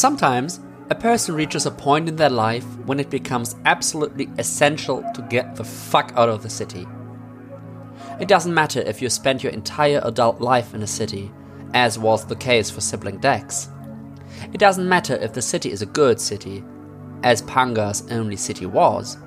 Sometimes 0.00 0.60
a 0.88 0.94
person 0.94 1.34
reaches 1.34 1.66
a 1.66 1.70
point 1.70 2.08
in 2.08 2.16
their 2.16 2.30
life 2.30 2.64
when 2.86 2.98
it 2.98 3.10
becomes 3.10 3.54
absolutely 3.66 4.30
essential 4.38 5.04
to 5.12 5.20
get 5.28 5.54
the 5.54 5.62
fuck 5.62 6.14
out 6.16 6.30
of 6.30 6.42
the 6.42 6.48
city. 6.48 6.86
It 8.18 8.26
doesn't 8.26 8.54
matter 8.54 8.80
if 8.80 9.02
you 9.02 9.10
spent 9.10 9.42
your 9.42 9.52
entire 9.52 10.00
adult 10.02 10.40
life 10.40 10.72
in 10.72 10.82
a 10.82 10.86
city, 10.86 11.30
as 11.74 11.98
was 11.98 12.24
the 12.24 12.34
case 12.34 12.70
for 12.70 12.80
sibling 12.80 13.18
Dex. 13.18 13.68
It 14.54 14.56
doesn't 14.56 14.88
matter 14.88 15.16
if 15.16 15.34
the 15.34 15.42
city 15.42 15.70
is 15.70 15.82
a 15.82 15.96
good 16.00 16.18
city, 16.18 16.64
as 17.22 17.42
Panga's 17.42 18.10
only 18.10 18.36
city 18.36 18.64
was. 18.64 19.18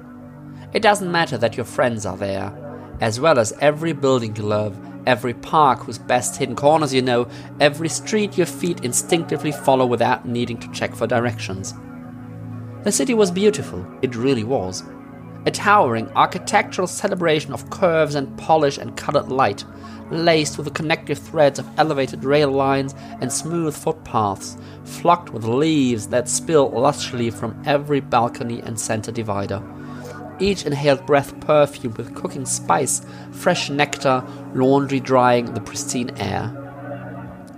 It 0.74 0.82
doesn't 0.82 1.12
matter 1.12 1.38
that 1.38 1.56
your 1.56 1.68
friends 1.68 2.04
are 2.04 2.18
there, 2.18 2.52
as 3.00 3.20
well 3.20 3.38
as 3.38 3.54
every 3.62 3.94
building 3.94 4.36
you 4.36 4.42
love, 4.42 4.76
every 5.06 5.34
park 5.34 5.80
whose 5.80 5.98
best 5.98 6.38
hidden 6.38 6.56
corners 6.56 6.94
you 6.94 7.02
know, 7.02 7.28
every 7.60 7.90
street 7.90 8.38
your 8.38 8.48
feet 8.48 8.84
instinctively 8.84 9.52
follow 9.52 9.86
without 9.86 10.28
needing 10.28 10.58
to 10.58 10.72
check 10.72 10.96
for 10.96 11.08
directions. 11.08 11.74
The 12.84 12.92
city 12.92 13.14
was 13.14 13.32
beautiful, 13.32 13.86
it 14.02 14.16
really 14.16 14.44
was. 14.44 14.84
A 15.46 15.52
towering 15.52 16.10
architectural 16.16 16.88
celebration 16.88 17.54
of 17.54 17.70
curves 17.70 18.16
and 18.16 18.38
polish 18.38 18.78
and 18.78 18.96
colored 18.96 19.30
light, 19.30 19.66
laced 20.10 20.58
with 20.58 20.66
the 20.66 20.72
connective 20.72 21.18
threads 21.18 21.60
of 21.60 21.68
elevated 21.78 22.24
rail 22.24 22.52
lines 22.52 22.94
and 23.22 23.32
smooth 23.32 23.76
footpaths, 23.76 24.58
flocked 24.86 25.32
with 25.32 25.44
leaves 25.44 26.08
that 26.08 26.30
spill 26.30 26.72
lushly 26.72 27.34
from 27.34 27.62
every 27.66 28.00
balcony 28.00 28.62
and 28.62 28.80
center 28.80 29.12
divider. 29.12 29.62
Each 30.40 30.66
inhaled 30.66 31.06
breath 31.06 31.40
perfumed 31.42 31.98
with 31.98 32.16
cooking 32.16 32.46
spice, 32.46 33.06
fresh 33.32 33.70
nectar, 33.70 34.24
laundry 34.54 35.00
drying 35.00 35.54
the 35.54 35.62
pristine 35.62 36.12
air. 36.18 36.60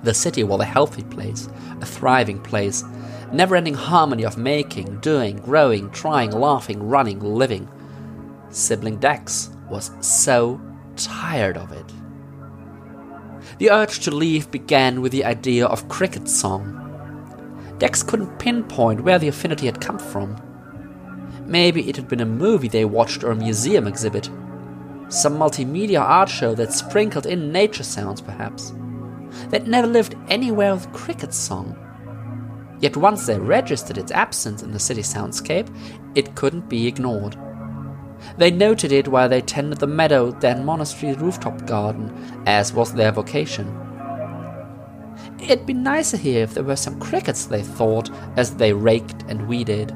The 0.04 0.14
city 0.14 0.44
was 0.44 0.62
a 0.62 0.66
healthy 0.66 1.04
place, 1.04 1.50
a 1.82 1.86
thriving 1.86 2.40
place, 2.42 2.84
never 3.32 3.56
ending 3.56 3.74
harmony 3.74 4.24
of 4.24 4.38
making, 4.38 5.00
doing, 5.00 5.38
growing, 5.38 5.90
trying, 5.92 6.32
laughing, 6.32 6.88
running, 6.88 7.20
living. 7.20 7.68
Sibling 8.50 8.98
Dex 8.98 9.50
was 9.70 9.92
so 10.02 10.62
tired 10.96 11.58
of 11.58 11.72
it. 11.72 11.92
The 13.58 13.72
urge 13.72 14.00
to 14.02 14.12
leave 14.12 14.52
began 14.52 15.02
with 15.02 15.12
the 15.12 15.26
idea 15.26 15.66
of 15.66 15.90
cricket 15.90 16.28
song. 16.28 16.82
Dex 17.78 18.04
couldn't 18.04 18.38
pinpoint 18.38 19.04
where 19.04 19.20
the 19.20 19.28
affinity 19.28 19.66
had 19.66 19.82
come 19.82 20.00
from. 20.00 20.38
Maybe 21.46 21.88
it 21.88 21.96
had 21.96 22.08
been 22.08 22.22
a 22.22 22.26
movie 22.26 22.68
they 22.68 22.86
watched 22.86 23.24
or 23.24 23.32
a 23.32 23.36
museum 23.36 23.88
exhibit. 23.88 24.30
Some 25.10 25.38
multimedia 25.38 26.02
art 26.02 26.30
show 26.30 26.56
that 26.56 26.74
sprinkled 26.74 27.28
in 27.28 27.52
nature 27.52 27.84
sounds, 27.84 28.22
perhaps. 28.22 28.74
They'd 29.50 29.68
never 29.68 29.88
lived 29.88 30.16
anywhere 30.28 30.74
with 30.74 30.92
cricket 30.92 31.34
song. 31.34 31.78
Yet 32.80 32.98
once 32.98 33.26
they 33.26 33.40
registered 33.40 33.98
its 33.98 34.12
absence 34.12 34.64
in 34.64 34.72
the 34.72 34.80
city 34.80 35.02
soundscape, 35.02 35.70
it 36.16 36.36
couldn't 36.36 36.68
be 36.68 36.88
ignored. 36.88 37.38
They 38.38 38.50
noted 38.50 38.92
it 38.92 39.08
while 39.08 39.30
they 39.30 39.42
tended 39.42 39.80
the 39.80 39.88
meadow 39.88 40.32
then 40.32 40.66
Monastery 40.66 41.14
rooftop 41.14 41.66
garden, 41.68 42.12
as 42.48 42.74
was 42.74 42.94
their 42.94 43.12
vocation. 43.12 43.68
It'd 45.40 45.66
be 45.66 45.74
nicer 45.74 46.18
here 46.18 46.44
if 46.44 46.54
there 46.54 46.64
were 46.64 46.76
some 46.76 47.00
crickets, 47.00 47.46
they 47.46 47.62
thought, 47.62 48.10
as 48.36 48.56
they 48.56 48.74
raked 48.74 49.24
and 49.28 49.48
weeded. 49.48 49.96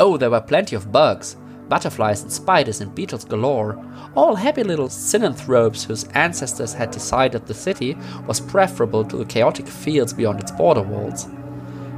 Oh, 0.00 0.16
there 0.16 0.30
were 0.30 0.40
plenty 0.40 0.76
of 0.76 0.92
bugs, 0.92 1.36
butterflies 1.68 2.22
and 2.22 2.32
spiders 2.32 2.80
and 2.80 2.94
beetles 2.94 3.24
galore, 3.24 3.82
all 4.14 4.36
happy 4.36 4.62
little 4.62 4.88
synanthropes 4.88 5.84
whose 5.84 6.04
ancestors 6.14 6.72
had 6.72 6.90
decided 6.90 7.46
the 7.46 7.54
city 7.54 7.96
was 8.26 8.40
preferable 8.40 9.04
to 9.04 9.16
the 9.16 9.24
chaotic 9.24 9.66
fields 9.66 10.12
beyond 10.12 10.40
its 10.40 10.52
border 10.52 10.82
walls. 10.82 11.26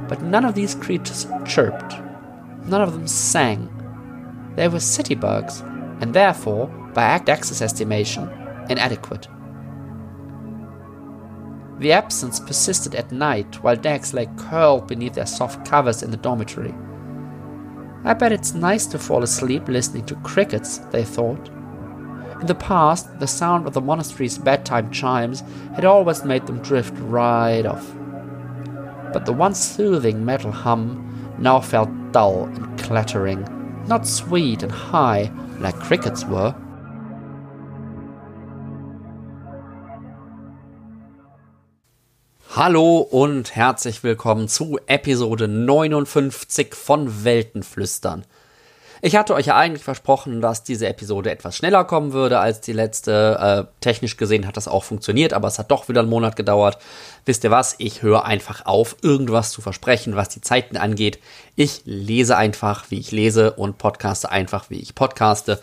But 0.07 0.21
none 0.21 0.45
of 0.45 0.55
these 0.55 0.75
creatures 0.75 1.27
chirped. 1.45 1.95
None 2.65 2.81
of 2.81 2.93
them 2.93 3.07
sang. 3.07 3.69
They 4.55 4.67
were 4.67 4.79
city 4.79 5.15
bugs, 5.15 5.61
and 6.01 6.13
therefore, 6.13 6.67
by 6.93 7.19
Dex's 7.19 7.61
estimation, 7.61 8.29
inadequate. 8.69 9.27
The 11.79 11.93
absence 11.93 12.41
persisted 12.41 12.93
at 12.95 13.11
night 13.11 13.63
while 13.63 13.75
Dex 13.75 14.13
lay 14.13 14.27
curled 14.35 14.87
beneath 14.87 15.13
their 15.13 15.25
soft 15.25 15.65
covers 15.65 16.03
in 16.03 16.11
the 16.11 16.17
dormitory. 16.17 16.73
I 18.05 18.13
bet 18.13 18.31
it's 18.31 18.53
nice 18.53 18.85
to 18.87 18.99
fall 18.99 19.23
asleep 19.23 19.67
listening 19.67 20.05
to 20.05 20.15
crickets, 20.17 20.77
they 20.91 21.03
thought. 21.03 21.49
In 22.39 22.47
the 22.47 22.55
past, 22.55 23.19
the 23.19 23.27
sound 23.27 23.67
of 23.67 23.73
the 23.73 23.81
monastery's 23.81 24.37
bedtime 24.37 24.91
chimes 24.91 25.43
had 25.75 25.83
always 25.83 26.23
made 26.23 26.47
them 26.47 26.59
drift 26.59 26.93
right 26.99 27.65
off. 27.65 27.93
But 29.11 29.25
the 29.25 29.33
once 29.33 29.59
soothing 29.59 30.23
metal 30.23 30.51
hum 30.51 31.35
now 31.37 31.59
felt 31.59 31.89
dull 32.13 32.45
and 32.45 32.79
clattering, 32.79 33.45
not 33.87 34.07
sweet 34.07 34.63
and 34.63 34.71
high 34.71 35.31
like 35.59 35.75
crickets 35.79 36.23
were. 36.23 36.55
Hallo 42.61 42.97
und 42.97 43.55
herzlich 43.55 44.03
willkommen 44.03 44.49
zu 44.49 44.77
Episode 44.85 45.47
59 45.47 46.75
von 46.75 47.23
Weltenflüstern. 47.23 48.25
Ich 49.01 49.15
hatte 49.15 49.33
euch 49.33 49.45
ja 49.45 49.55
eigentlich 49.55 49.85
versprochen, 49.85 50.41
dass 50.41 50.65
diese 50.65 50.89
Episode 50.89 51.31
etwas 51.31 51.55
schneller 51.55 51.85
kommen 51.85 52.11
würde 52.11 52.39
als 52.39 52.59
die 52.59 52.73
letzte. 52.73 53.37
Äh, 53.69 53.73
technisch 53.79 54.17
gesehen 54.17 54.45
hat 54.45 54.57
das 54.57 54.67
auch 54.67 54.83
funktioniert, 54.83 55.31
aber 55.31 55.47
es 55.47 55.57
hat 55.57 55.71
doch 55.71 55.87
wieder 55.87 56.01
einen 56.01 56.09
Monat 56.09 56.35
gedauert. 56.35 56.79
Wisst 57.23 57.45
ihr 57.45 57.51
was? 57.51 57.75
Ich 57.77 58.01
höre 58.01 58.25
einfach 58.25 58.65
auf, 58.65 58.97
irgendwas 59.03 59.51
zu 59.51 59.61
versprechen, 59.61 60.17
was 60.17 60.27
die 60.27 60.41
Zeiten 60.41 60.75
angeht. 60.75 61.19
Ich 61.55 61.83
lese 61.85 62.35
einfach, 62.35 62.91
wie 62.91 62.99
ich 62.99 63.11
lese 63.11 63.53
und 63.53 63.77
podcaste 63.77 64.29
einfach, 64.29 64.69
wie 64.69 64.81
ich 64.81 64.95
podcaste. 64.95 65.61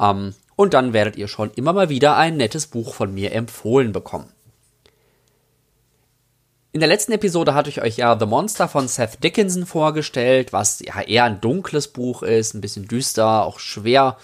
Ähm, 0.00 0.32
und 0.54 0.74
dann 0.74 0.92
werdet 0.92 1.16
ihr 1.16 1.26
schon 1.26 1.50
immer 1.56 1.72
mal 1.72 1.88
wieder 1.88 2.16
ein 2.16 2.36
nettes 2.36 2.68
Buch 2.68 2.94
von 2.94 3.12
mir 3.12 3.32
empfohlen 3.32 3.90
bekommen. 3.90 4.28
In 6.76 6.80
der 6.80 6.90
letzten 6.90 7.12
Episode 7.12 7.54
hatte 7.54 7.70
ich 7.70 7.80
euch 7.80 7.96
ja 7.96 8.18
The 8.20 8.26
Monster 8.26 8.68
von 8.68 8.86
Seth 8.86 9.24
Dickinson 9.24 9.64
vorgestellt, 9.64 10.52
was 10.52 10.80
ja 10.80 11.00
eher 11.00 11.24
ein 11.24 11.40
dunkles 11.40 11.88
Buch 11.88 12.22
ist, 12.22 12.52
ein 12.52 12.60
bisschen 12.60 12.86
düster, 12.86 13.46
auch 13.46 13.60
schwer, 13.60 14.18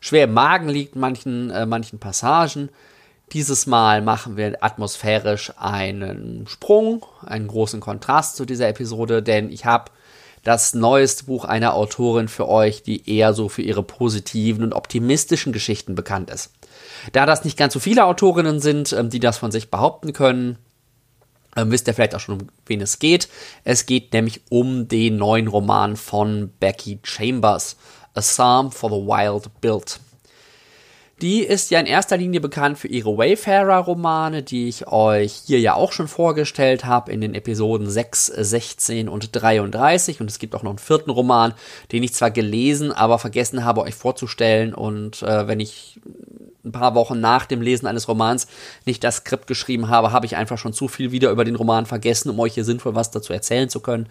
schwer 0.00 0.24
im 0.24 0.32
Magen 0.32 0.68
liegt 0.68 0.96
manchen, 0.96 1.50
äh, 1.50 1.64
manchen 1.64 2.00
Passagen. 2.00 2.70
Dieses 3.32 3.68
Mal 3.68 4.02
machen 4.02 4.36
wir 4.36 4.64
atmosphärisch 4.64 5.52
einen 5.56 6.48
Sprung, 6.48 7.06
einen 7.24 7.46
großen 7.46 7.78
Kontrast 7.78 8.34
zu 8.34 8.46
dieser 8.46 8.66
Episode, 8.66 9.22
denn 9.22 9.48
ich 9.52 9.64
habe 9.64 9.92
das 10.42 10.74
neueste 10.74 11.26
Buch 11.26 11.44
einer 11.44 11.74
Autorin 11.74 12.26
für 12.26 12.48
euch, 12.48 12.82
die 12.82 13.08
eher 13.08 13.32
so 13.32 13.48
für 13.48 13.62
ihre 13.62 13.84
positiven 13.84 14.64
und 14.64 14.72
optimistischen 14.72 15.52
Geschichten 15.52 15.94
bekannt 15.94 16.30
ist. 16.30 16.50
Da 17.12 17.26
das 17.26 17.44
nicht 17.44 17.56
ganz 17.56 17.72
so 17.72 17.78
viele 17.78 18.06
Autorinnen 18.06 18.58
sind, 18.58 18.92
ähm, 18.92 19.08
die 19.08 19.20
das 19.20 19.38
von 19.38 19.52
sich 19.52 19.70
behaupten 19.70 20.12
können, 20.12 20.58
ähm, 21.56 21.70
wisst 21.70 21.86
ihr 21.86 21.94
vielleicht 21.94 22.14
auch 22.14 22.20
schon, 22.20 22.40
um 22.40 22.48
wen 22.66 22.80
es 22.80 22.98
geht. 22.98 23.28
Es 23.64 23.86
geht 23.86 24.12
nämlich 24.12 24.40
um 24.48 24.88
den 24.88 25.16
neuen 25.16 25.48
Roman 25.48 25.96
von 25.96 26.50
Becky 26.60 26.98
Chambers, 27.02 27.76
A 28.14 28.20
Psalm 28.20 28.70
for 28.70 28.90
the 28.90 28.96
Wild 28.96 29.50
Build. 29.60 30.00
Die 31.22 31.44
ist 31.44 31.70
ja 31.70 31.78
in 31.78 31.86
erster 31.86 32.16
Linie 32.16 32.40
bekannt 32.40 32.78
für 32.78 32.88
ihre 32.88 33.16
Wayfarer-Romane, 33.16 34.42
die 34.42 34.68
ich 34.68 34.88
euch 34.88 35.32
hier 35.46 35.60
ja 35.60 35.74
auch 35.74 35.92
schon 35.92 36.08
vorgestellt 36.08 36.84
habe 36.84 37.12
in 37.12 37.20
den 37.20 37.36
Episoden 37.36 37.88
6, 37.88 38.26
16 38.26 39.08
und 39.08 39.30
33. 39.30 40.20
Und 40.20 40.28
es 40.28 40.40
gibt 40.40 40.56
auch 40.56 40.64
noch 40.64 40.72
einen 40.72 40.80
vierten 40.80 41.10
Roman, 41.10 41.54
den 41.92 42.02
ich 42.02 42.12
zwar 42.12 42.32
gelesen, 42.32 42.90
aber 42.90 43.20
vergessen 43.20 43.64
habe, 43.64 43.82
euch 43.82 43.94
vorzustellen. 43.94 44.74
Und 44.74 45.22
äh, 45.22 45.46
wenn 45.46 45.60
ich 45.60 46.00
ein 46.64 46.72
paar 46.72 46.94
Wochen 46.94 47.20
nach 47.20 47.46
dem 47.46 47.60
Lesen 47.60 47.86
eines 47.86 48.08
Romans 48.08 48.46
nicht 48.84 49.02
das 49.02 49.16
Skript 49.16 49.46
geschrieben 49.46 49.88
habe, 49.88 50.12
habe 50.12 50.26
ich 50.26 50.36
einfach 50.36 50.58
schon 50.58 50.72
zu 50.72 50.88
viel 50.88 51.10
wieder 51.10 51.30
über 51.30 51.44
den 51.44 51.56
Roman 51.56 51.86
vergessen, 51.86 52.30
um 52.30 52.38
euch 52.40 52.54
hier 52.54 52.64
sinnvoll 52.64 52.94
was 52.94 53.10
dazu 53.10 53.32
erzählen 53.32 53.68
zu 53.68 53.80
können. 53.80 54.08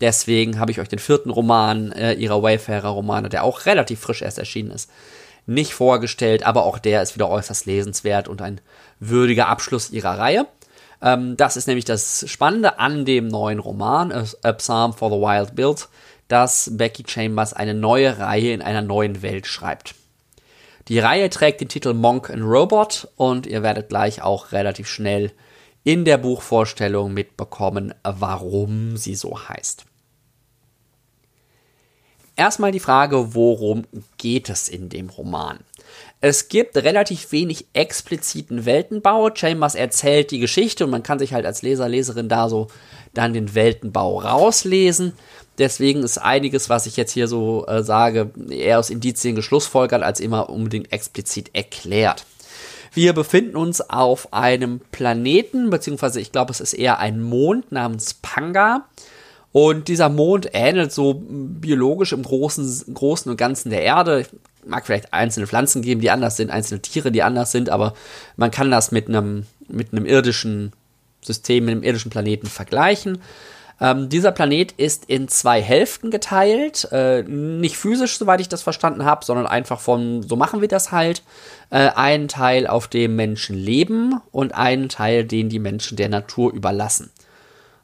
Deswegen 0.00 0.58
habe 0.58 0.70
ich 0.70 0.80
euch 0.80 0.88
den 0.88 0.98
vierten 0.98 1.30
Roman 1.30 1.92
äh, 1.92 2.12
ihrer 2.12 2.42
Wayfarer-Romane, 2.42 3.30
der 3.30 3.44
auch 3.44 3.64
relativ 3.64 4.00
frisch 4.00 4.22
erst 4.22 4.38
erschienen 4.38 4.70
ist, 4.70 4.90
nicht 5.46 5.72
vorgestellt, 5.72 6.44
aber 6.44 6.64
auch 6.64 6.78
der 6.78 7.02
ist 7.02 7.14
wieder 7.14 7.30
äußerst 7.30 7.66
lesenswert 7.66 8.28
und 8.28 8.42
ein 8.42 8.60
würdiger 9.00 9.48
Abschluss 9.48 9.90
ihrer 9.90 10.18
Reihe. 10.18 10.46
Ähm, 11.00 11.36
das 11.36 11.56
ist 11.56 11.66
nämlich 11.66 11.86
das 11.86 12.28
Spannende 12.28 12.78
an 12.78 13.06
dem 13.06 13.28
neuen 13.28 13.58
Roman, 13.58 14.12
A 14.42 14.52
Psalm 14.52 14.92
for 14.92 15.10
the 15.10 15.16
Wild 15.16 15.54
Build, 15.54 15.88
dass 16.28 16.70
Becky 16.72 17.04
Chambers 17.06 17.54
eine 17.54 17.74
neue 17.74 18.18
Reihe 18.18 18.52
in 18.52 18.60
einer 18.60 18.82
neuen 18.82 19.22
Welt 19.22 19.46
schreibt. 19.46 19.94
Die 20.88 21.00
Reihe 21.00 21.28
trägt 21.30 21.60
den 21.60 21.68
Titel 21.68 21.94
Monk 21.94 22.30
and 22.30 22.44
Robot 22.44 23.08
und 23.16 23.46
ihr 23.46 23.62
werdet 23.62 23.88
gleich 23.88 24.22
auch 24.22 24.52
relativ 24.52 24.88
schnell 24.88 25.32
in 25.82 26.04
der 26.04 26.16
Buchvorstellung 26.18 27.12
mitbekommen, 27.12 27.92
warum 28.04 28.96
sie 28.96 29.16
so 29.16 29.48
heißt. 29.48 29.84
Erstmal 32.36 32.70
die 32.70 32.80
Frage, 32.80 33.34
worum 33.34 33.84
geht 34.18 34.48
es 34.50 34.68
in 34.68 34.88
dem 34.88 35.08
Roman? 35.08 35.58
Es 36.20 36.48
gibt 36.48 36.76
relativ 36.76 37.32
wenig 37.32 37.66
expliziten 37.72 38.66
Weltenbau. 38.66 39.30
Chambers 39.34 39.74
erzählt 39.74 40.30
die 40.30 40.38
Geschichte 40.38 40.84
und 40.84 40.90
man 40.90 41.02
kann 41.02 41.18
sich 41.18 41.32
halt 41.32 41.46
als 41.46 41.62
Leser, 41.62 41.88
Leserin 41.88 42.28
da 42.28 42.48
so 42.48 42.68
dann 43.14 43.32
den 43.32 43.54
Weltenbau 43.54 44.20
rauslesen. 44.20 45.14
Deswegen 45.58 46.02
ist 46.02 46.18
einiges, 46.18 46.68
was 46.68 46.86
ich 46.86 46.96
jetzt 46.96 47.12
hier 47.12 47.28
so 47.28 47.66
äh, 47.66 47.82
sage, 47.82 48.30
eher 48.50 48.78
aus 48.78 48.90
Indizien 48.90 49.34
geschlussfolgert, 49.34 50.02
als 50.02 50.20
immer 50.20 50.50
unbedingt 50.50 50.92
explizit 50.92 51.50
erklärt. 51.54 52.26
Wir 52.92 53.12
befinden 53.12 53.56
uns 53.56 53.80
auf 53.82 54.32
einem 54.32 54.80
Planeten, 54.90 55.70
beziehungsweise 55.70 56.20
ich 56.20 56.32
glaube, 56.32 56.52
es 56.52 56.60
ist 56.60 56.72
eher 56.72 56.98
ein 56.98 57.20
Mond 57.20 57.72
namens 57.72 58.14
Panga. 58.14 58.86
Und 59.52 59.88
dieser 59.88 60.08
Mond 60.08 60.50
ähnelt 60.52 60.92
so 60.92 61.22
biologisch 61.22 62.12
im 62.12 62.22
Großen, 62.22 62.94
Großen 62.94 63.30
und 63.30 63.36
Ganzen 63.36 63.70
der 63.70 63.82
Erde. 63.82 64.26
Mag 64.66 64.84
vielleicht 64.86 65.14
einzelne 65.14 65.46
Pflanzen 65.46 65.80
geben, 65.82 66.00
die 66.00 66.10
anders 66.10 66.36
sind, 66.36 66.50
einzelne 66.50 66.82
Tiere, 66.82 67.12
die 67.12 67.22
anders 67.22 67.52
sind, 67.52 67.70
aber 67.70 67.94
man 68.36 68.50
kann 68.50 68.70
das 68.70 68.92
mit 68.92 69.08
einem, 69.08 69.46
mit 69.68 69.92
einem 69.92 70.04
irdischen 70.04 70.72
System, 71.22 71.66
mit 71.66 71.72
einem 71.72 71.82
irdischen 71.84 72.10
Planeten 72.10 72.46
vergleichen. 72.46 73.18
Ähm, 73.80 74.08
dieser 74.08 74.32
Planet 74.32 74.72
ist 74.72 75.04
in 75.06 75.28
zwei 75.28 75.60
Hälften 75.60 76.10
geteilt. 76.10 76.88
Äh, 76.92 77.22
nicht 77.22 77.76
physisch, 77.76 78.18
soweit 78.18 78.40
ich 78.40 78.48
das 78.48 78.62
verstanden 78.62 79.04
habe, 79.04 79.24
sondern 79.24 79.46
einfach 79.46 79.80
von, 79.80 80.22
so 80.22 80.36
machen 80.36 80.60
wir 80.60 80.68
das 80.68 80.92
halt. 80.92 81.22
Äh, 81.70 81.90
einen 81.90 82.28
Teil, 82.28 82.66
auf 82.66 82.88
dem 82.88 83.16
Menschen 83.16 83.56
leben 83.56 84.20
und 84.32 84.54
einen 84.54 84.88
Teil, 84.88 85.24
den 85.24 85.48
die 85.48 85.58
Menschen 85.58 85.96
der 85.96 86.08
Natur 86.08 86.52
überlassen. 86.52 87.10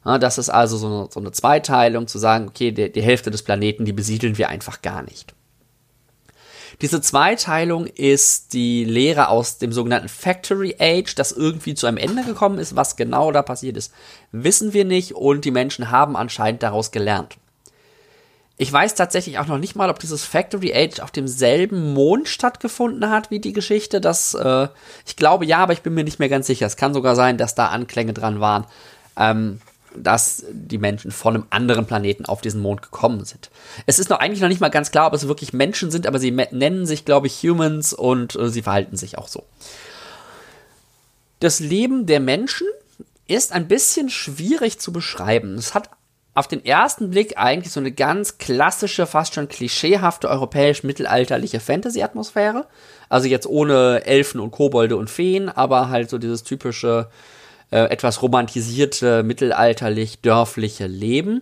Ja, 0.05 0.17
das 0.17 0.37
ist 0.37 0.49
also 0.49 0.77
so 0.77 0.87
eine, 0.87 1.07
so 1.11 1.19
eine 1.19 1.31
Zweiteilung, 1.31 2.07
zu 2.07 2.17
sagen, 2.17 2.47
okay, 2.47 2.71
die, 2.71 2.91
die 2.91 3.01
Hälfte 3.01 3.31
des 3.31 3.43
Planeten, 3.43 3.85
die 3.85 3.93
besiedeln 3.93 4.37
wir 4.37 4.49
einfach 4.49 4.81
gar 4.81 5.03
nicht. 5.03 5.33
Diese 6.83 6.99
Zweiteilung 6.99 7.87
ist 7.87 8.51
die 8.51 8.83
Lehre 8.83 9.29
aus 9.29 9.57
dem 9.57 9.71
sogenannten 9.71 10.09
Factory 10.09 10.75
Age, 10.77 11.15
das 11.15 11.31
irgendwie 11.31 11.75
zu 11.75 11.87
einem 11.87 11.95
Ende 11.95 12.25
gekommen 12.25 12.59
ist. 12.59 12.75
Was 12.75 12.97
genau 12.97 13.31
da 13.31 13.41
passiert 13.41 13.77
ist, 13.77 13.93
wissen 14.33 14.73
wir 14.73 14.83
nicht 14.83 15.13
und 15.15 15.45
die 15.45 15.51
Menschen 15.51 15.91
haben 15.91 16.17
anscheinend 16.17 16.61
daraus 16.61 16.91
gelernt. 16.91 17.37
Ich 18.57 18.71
weiß 18.71 18.95
tatsächlich 18.95 19.39
auch 19.39 19.47
noch 19.47 19.59
nicht 19.59 19.77
mal, 19.77 19.89
ob 19.89 19.99
dieses 19.99 20.25
Factory 20.25 20.73
Age 20.75 20.99
auf 20.99 21.11
demselben 21.11 21.93
Mond 21.93 22.27
stattgefunden 22.27 23.09
hat 23.09 23.31
wie 23.31 23.39
die 23.39 23.53
Geschichte. 23.53 24.01
Das, 24.01 24.33
äh, 24.33 24.67
ich 25.05 25.15
glaube 25.15 25.45
ja, 25.45 25.59
aber 25.59 25.71
ich 25.71 25.83
bin 25.83 25.93
mir 25.93 26.03
nicht 26.03 26.19
mehr 26.19 26.27
ganz 26.27 26.47
sicher. 26.47 26.65
Es 26.65 26.75
kann 26.75 26.93
sogar 26.93 27.15
sein, 27.15 27.37
dass 27.37 27.55
da 27.55 27.67
Anklänge 27.67 28.11
dran 28.11 28.41
waren. 28.41 28.65
Ähm, 29.15 29.61
dass 29.95 30.45
die 30.51 30.77
Menschen 30.77 31.11
von 31.11 31.35
einem 31.35 31.45
anderen 31.49 31.85
Planeten 31.85 32.25
auf 32.25 32.41
diesen 32.41 32.61
Mond 32.61 32.81
gekommen 32.81 33.25
sind. 33.25 33.49
Es 33.85 33.99
ist 33.99 34.09
noch 34.09 34.19
eigentlich 34.19 34.41
noch 34.41 34.49
nicht 34.49 34.61
mal 34.61 34.69
ganz 34.69 34.91
klar, 34.91 35.07
ob 35.07 35.13
es 35.13 35.27
wirklich 35.27 35.53
Menschen 35.53 35.91
sind, 35.91 36.07
aber 36.07 36.19
sie 36.19 36.31
nennen 36.31 36.85
sich, 36.85 37.05
glaube 37.05 37.27
ich, 37.27 37.41
Humans 37.43 37.93
und 37.93 38.35
äh, 38.35 38.49
sie 38.49 38.61
verhalten 38.61 38.97
sich 38.97 39.17
auch 39.17 39.27
so. 39.27 39.43
Das 41.39 41.59
Leben 41.59 42.05
der 42.05 42.19
Menschen 42.19 42.67
ist 43.27 43.51
ein 43.51 43.67
bisschen 43.67 44.09
schwierig 44.09 44.79
zu 44.79 44.93
beschreiben. 44.93 45.55
Es 45.55 45.73
hat 45.73 45.89
auf 46.35 46.47
den 46.47 46.65
ersten 46.65 47.11
Blick 47.11 47.37
eigentlich 47.37 47.71
so 47.71 47.79
eine 47.79 47.91
ganz 47.91 48.37
klassische, 48.37 49.05
fast 49.05 49.35
schon 49.35 49.47
klischeehafte 49.47 50.29
europäisch-mittelalterliche 50.29 51.59
Fantasy-Atmosphäre. 51.59 52.65
Also 53.09 53.27
jetzt 53.27 53.45
ohne 53.45 54.05
Elfen 54.05 54.39
und 54.39 54.51
Kobolde 54.51 54.97
und 54.97 55.09
Feen, 55.09 55.49
aber 55.49 55.89
halt 55.89 56.09
so 56.09 56.17
dieses 56.17 56.43
typische 56.43 57.07
äh, 57.73 57.85
etwas 57.89 58.21
romantisierte, 58.21 59.23
mittelalterlich 59.23 60.21
dörfliche 60.21 60.85
Leben. 60.85 61.41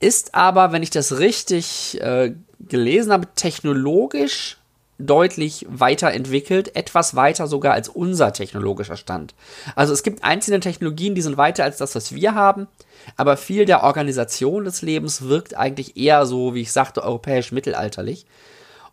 Ist 0.00 0.34
aber, 0.34 0.70
wenn 0.70 0.82
ich 0.82 0.90
das 0.90 1.18
richtig 1.18 1.98
äh, 2.02 2.34
gelesen 2.60 3.10
habe, 3.10 3.28
technologisch 3.34 4.58
deutlich 4.98 5.64
weiterentwickelt, 5.70 6.76
etwas 6.76 7.16
weiter 7.16 7.46
sogar 7.46 7.72
als 7.72 7.88
unser 7.88 8.34
technologischer 8.34 8.98
Stand. 8.98 9.34
Also 9.76 9.94
es 9.94 10.02
gibt 10.02 10.22
einzelne 10.22 10.60
Technologien, 10.60 11.14
die 11.14 11.22
sind 11.22 11.38
weiter 11.38 11.64
als 11.64 11.78
das, 11.78 11.94
was 11.94 12.14
wir 12.14 12.34
haben, 12.34 12.68
aber 13.16 13.38
viel 13.38 13.64
der 13.64 13.82
Organisation 13.82 14.66
des 14.66 14.82
Lebens 14.82 15.22
wirkt 15.22 15.56
eigentlich 15.56 15.96
eher 15.96 16.26
so, 16.26 16.54
wie 16.54 16.60
ich 16.60 16.72
sagte, 16.72 17.02
europäisch 17.02 17.50
mittelalterlich. 17.50 18.26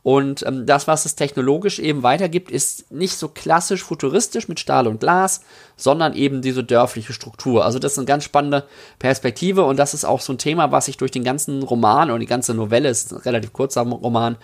Und 0.01 0.45
ähm, 0.45 0.65
das, 0.65 0.87
was 0.87 1.05
es 1.05 1.15
technologisch 1.15 1.79
eben 1.79 2.03
weitergibt, 2.03 2.51
ist 2.51 2.89
nicht 2.91 3.17
so 3.17 3.27
klassisch 3.27 3.83
futuristisch 3.83 4.47
mit 4.47 4.59
Stahl 4.59 4.87
und 4.87 5.01
Glas, 5.01 5.41
sondern 5.75 6.13
eben 6.13 6.41
diese 6.41 6.63
dörfliche 6.63 7.11
Struktur. 7.11 7.65
Also 7.65 7.79
das 7.79 7.93
ist 7.93 7.97
eine 7.97 8.05
ganz 8.05 8.23
spannende 8.23 8.65
Perspektive 8.97 9.65
und 9.65 9.77
das 9.77 9.93
ist 9.93 10.05
auch 10.05 10.21
so 10.21 10.33
ein 10.33 10.37
Thema, 10.37 10.71
was 10.71 10.85
sich 10.85 10.97
durch 10.97 11.11
den 11.11 11.25
ganzen 11.25 11.63
Roman 11.63 12.11
und 12.11 12.21
die 12.21 12.27
ganze 12.27 12.53
Novelle, 12.53 12.89
ist 12.89 13.11
ein 13.11 13.19
relativ 13.19 13.51
kurzer 13.51 13.81
Roman, 13.81 14.37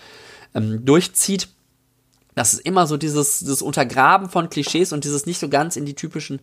ähm, 0.53 0.83
durchzieht. 0.83 1.47
Das 2.35 2.53
ist 2.53 2.59
immer 2.65 2.85
so 2.85 2.97
dieses, 2.97 3.39
dieses 3.39 3.61
Untergraben 3.61 4.29
von 4.29 4.49
Klischees 4.49 4.91
und 4.91 5.05
dieses 5.05 5.25
nicht 5.25 5.39
so 5.39 5.47
ganz 5.47 5.77
in 5.77 5.85
die 5.85 5.95
typischen 5.95 6.41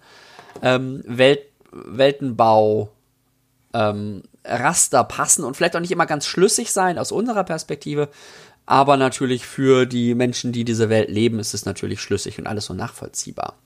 ähm, 0.63 1.03
Welt, 1.07 1.41
Weltenbau 1.71 2.91
ähm, 3.75 4.23
Raster 4.45 5.05
passen 5.05 5.45
und 5.45 5.57
vielleicht 5.57 5.77
auch 5.77 5.81
nicht 5.81 5.93
immer 5.93 6.07
ganz 6.07 6.27
schlüssig 6.27 6.73
sein 6.73 6.99
aus 6.99 7.13
unserer 7.13 7.45
Perspektive, 7.45 8.09
aber 8.67 8.97
natürlich 8.97 9.47
für 9.47 9.87
die 9.87 10.15
Menschen, 10.15 10.53
die 10.53 10.65
diese 10.65 10.89
Welt 10.89 11.11
leben, 11.11 11.39
ist 11.39 11.55
es 11.55 11.65
natürlich 11.65 12.01
schlüssig 12.01 12.39
und 12.39 12.47
alles 12.47 12.67
so 12.67 12.75
nachvollziehbar. 12.75 13.57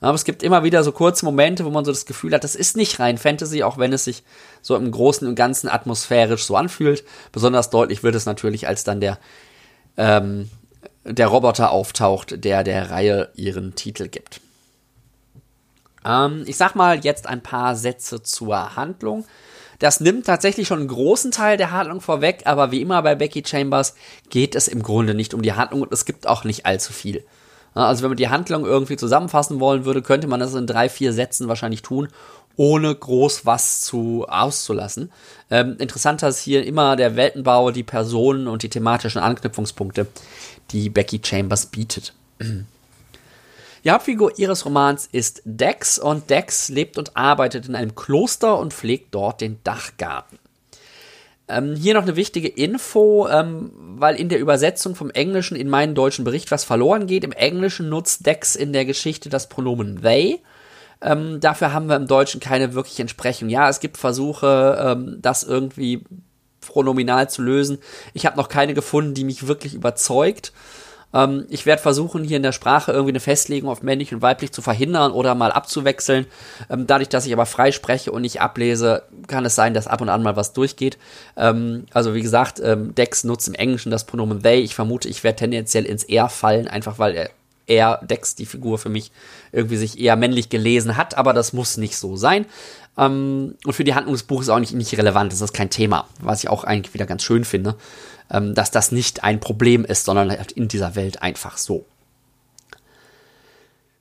Aber 0.00 0.14
es 0.14 0.24
gibt 0.24 0.42
immer 0.42 0.62
wieder 0.62 0.82
so 0.84 0.92
kurze 0.92 1.24
Momente, 1.24 1.64
wo 1.64 1.70
man 1.70 1.84
so 1.84 1.90
das 1.90 2.06
Gefühl 2.06 2.34
hat, 2.34 2.44
das 2.44 2.54
ist 2.54 2.76
nicht 2.76 3.00
rein 3.00 3.18
Fantasy, 3.18 3.62
auch 3.62 3.78
wenn 3.78 3.92
es 3.92 4.04
sich 4.04 4.22
so 4.60 4.76
im 4.76 4.90
Großen 4.90 5.26
und 5.26 5.34
Ganzen 5.34 5.68
atmosphärisch 5.68 6.44
so 6.44 6.56
anfühlt. 6.56 7.04
Besonders 7.32 7.70
deutlich 7.70 8.02
wird 8.02 8.14
es 8.14 8.26
natürlich, 8.26 8.68
als 8.68 8.84
dann 8.84 9.00
der, 9.00 9.18
ähm, 9.96 10.50
der 11.04 11.28
Roboter 11.28 11.70
auftaucht, 11.70 12.44
der 12.44 12.62
der 12.62 12.90
Reihe 12.90 13.30
ihren 13.36 13.74
Titel 13.74 14.08
gibt. 14.08 14.40
Ähm, 16.04 16.44
ich 16.46 16.56
sag 16.56 16.74
mal 16.74 16.98
jetzt 17.04 17.26
ein 17.26 17.42
paar 17.42 17.74
Sätze 17.74 18.22
zur 18.22 18.76
Handlung. 18.76 19.24
Das 19.78 20.00
nimmt 20.00 20.26
tatsächlich 20.26 20.66
schon 20.66 20.80
einen 20.80 20.88
großen 20.88 21.30
Teil 21.30 21.56
der 21.56 21.70
Handlung 21.70 22.00
vorweg, 22.00 22.42
aber 22.44 22.70
wie 22.70 22.80
immer 22.80 23.02
bei 23.02 23.14
Becky 23.14 23.42
Chambers 23.46 23.94
geht 24.30 24.54
es 24.54 24.68
im 24.68 24.82
Grunde 24.82 25.14
nicht 25.14 25.34
um 25.34 25.42
die 25.42 25.52
Handlung 25.52 25.82
und 25.82 25.92
es 25.92 26.04
gibt 26.04 26.26
auch 26.26 26.44
nicht 26.44 26.66
allzu 26.66 26.92
viel. 26.92 27.24
Also 27.74 28.02
wenn 28.02 28.10
man 28.10 28.16
die 28.16 28.28
Handlung 28.28 28.64
irgendwie 28.64 28.96
zusammenfassen 28.96 29.60
wollen 29.60 29.84
würde, 29.84 30.00
könnte 30.00 30.28
man 30.28 30.40
das 30.40 30.54
in 30.54 30.66
drei, 30.66 30.88
vier 30.88 31.12
Sätzen 31.12 31.46
wahrscheinlich 31.46 31.82
tun, 31.82 32.08
ohne 32.56 32.94
groß 32.94 33.44
was 33.44 33.82
zu 33.82 34.24
auszulassen. 34.26 35.12
Ähm, 35.50 35.76
interessanter 35.78 36.28
ist 36.28 36.38
hier 36.38 36.64
immer 36.64 36.96
der 36.96 37.16
Weltenbau, 37.16 37.70
die 37.70 37.82
Personen 37.82 38.48
und 38.48 38.62
die 38.62 38.70
thematischen 38.70 39.20
Anknüpfungspunkte, 39.20 40.06
die 40.70 40.88
Becky 40.88 41.20
Chambers 41.22 41.66
bietet. 41.66 42.14
Die 43.86 43.92
Hauptfigur 43.92 44.36
ihres 44.36 44.64
Romans 44.64 45.08
ist 45.12 45.42
Dex 45.44 45.96
und 46.00 46.28
Dex 46.28 46.70
lebt 46.70 46.98
und 46.98 47.16
arbeitet 47.16 47.68
in 47.68 47.76
einem 47.76 47.94
Kloster 47.94 48.58
und 48.58 48.74
pflegt 48.74 49.14
dort 49.14 49.40
den 49.40 49.62
Dachgarten. 49.62 50.40
Ähm, 51.46 51.76
hier 51.76 51.94
noch 51.94 52.02
eine 52.02 52.16
wichtige 52.16 52.48
Info, 52.48 53.28
ähm, 53.28 53.70
weil 53.76 54.16
in 54.16 54.28
der 54.28 54.40
Übersetzung 54.40 54.96
vom 54.96 55.10
Englischen 55.10 55.56
in 55.56 55.68
meinen 55.68 55.94
deutschen 55.94 56.24
Bericht 56.24 56.50
was 56.50 56.64
verloren 56.64 57.06
geht. 57.06 57.22
Im 57.22 57.30
Englischen 57.30 57.88
nutzt 57.88 58.26
Dex 58.26 58.56
in 58.56 58.72
der 58.72 58.86
Geschichte 58.86 59.28
das 59.28 59.48
Pronomen 59.48 60.02
they. 60.02 60.40
Ähm, 61.00 61.38
dafür 61.38 61.72
haben 61.72 61.88
wir 61.88 61.94
im 61.94 62.08
Deutschen 62.08 62.40
keine 62.40 62.74
wirkliche 62.74 63.02
Entsprechung. 63.02 63.48
Ja, 63.50 63.68
es 63.68 63.78
gibt 63.78 63.98
Versuche, 63.98 64.84
ähm, 64.84 65.18
das 65.22 65.44
irgendwie 65.44 66.02
pronominal 66.60 67.30
zu 67.30 67.40
lösen. 67.40 67.78
Ich 68.14 68.26
habe 68.26 68.36
noch 68.36 68.48
keine 68.48 68.74
gefunden, 68.74 69.14
die 69.14 69.22
mich 69.22 69.46
wirklich 69.46 69.74
überzeugt. 69.74 70.52
Ähm, 71.14 71.46
ich 71.48 71.66
werde 71.66 71.82
versuchen, 71.82 72.24
hier 72.24 72.36
in 72.36 72.42
der 72.42 72.52
Sprache 72.52 72.92
irgendwie 72.92 73.12
eine 73.12 73.20
Festlegung 73.20 73.70
auf 73.70 73.82
männlich 73.82 74.12
und 74.14 74.22
weiblich 74.22 74.52
zu 74.52 74.62
verhindern 74.62 75.12
oder 75.12 75.34
mal 75.34 75.52
abzuwechseln. 75.52 76.26
Ähm, 76.70 76.86
dadurch, 76.86 77.08
dass 77.08 77.26
ich 77.26 77.32
aber 77.32 77.46
frei 77.46 77.72
spreche 77.72 78.12
und 78.12 78.22
nicht 78.22 78.40
ablese, 78.40 79.02
kann 79.26 79.44
es 79.44 79.54
sein, 79.54 79.74
dass 79.74 79.86
ab 79.86 80.00
und 80.00 80.08
an 80.08 80.22
mal 80.22 80.36
was 80.36 80.52
durchgeht. 80.52 80.98
Ähm, 81.36 81.86
also 81.92 82.14
wie 82.14 82.22
gesagt, 82.22 82.60
ähm, 82.62 82.94
Dex 82.94 83.24
nutzt 83.24 83.48
im 83.48 83.54
Englischen 83.54 83.90
das 83.90 84.04
Pronomen 84.04 84.42
they. 84.42 84.60
Ich 84.60 84.74
vermute, 84.74 85.08
ich 85.08 85.24
werde 85.24 85.36
tendenziell 85.36 85.84
ins 85.84 86.04
er 86.04 86.28
fallen, 86.28 86.68
einfach 86.68 86.98
weil 86.98 87.14
er 87.14 87.30
er, 87.68 88.00
Dex, 88.02 88.36
die 88.36 88.46
Figur 88.46 88.78
für 88.78 88.88
mich 88.88 89.10
irgendwie 89.50 89.76
sich 89.76 89.98
eher 89.98 90.14
männlich 90.14 90.48
gelesen 90.48 90.96
hat, 90.96 91.16
aber 91.16 91.32
das 91.32 91.52
muss 91.52 91.76
nicht 91.76 91.96
so 91.96 92.16
sein. 92.16 92.46
Ähm, 92.96 93.56
und 93.64 93.72
für 93.72 93.84
die 93.84 93.94
Handlung 93.94 94.14
des 94.14 94.22
Buches 94.22 94.48
auch 94.48 94.60
nicht, 94.60 94.72
nicht 94.72 94.96
relevant, 94.96 95.32
das 95.32 95.40
ist 95.40 95.52
kein 95.52 95.68
Thema, 95.68 96.06
was 96.20 96.44
ich 96.44 96.48
auch 96.48 96.64
eigentlich 96.64 96.94
wieder 96.94 97.06
ganz 97.06 97.22
schön 97.24 97.44
finde 97.44 97.74
ähm, 98.30 98.54
dass 98.54 98.70
das 98.70 98.92
nicht 98.92 99.24
ein 99.24 99.40
Problem 99.40 99.84
ist, 99.84 100.04
sondern 100.04 100.30
halt 100.30 100.52
in 100.52 100.68
dieser 100.68 100.94
Welt 100.94 101.22
einfach 101.22 101.56
so. 101.56 101.84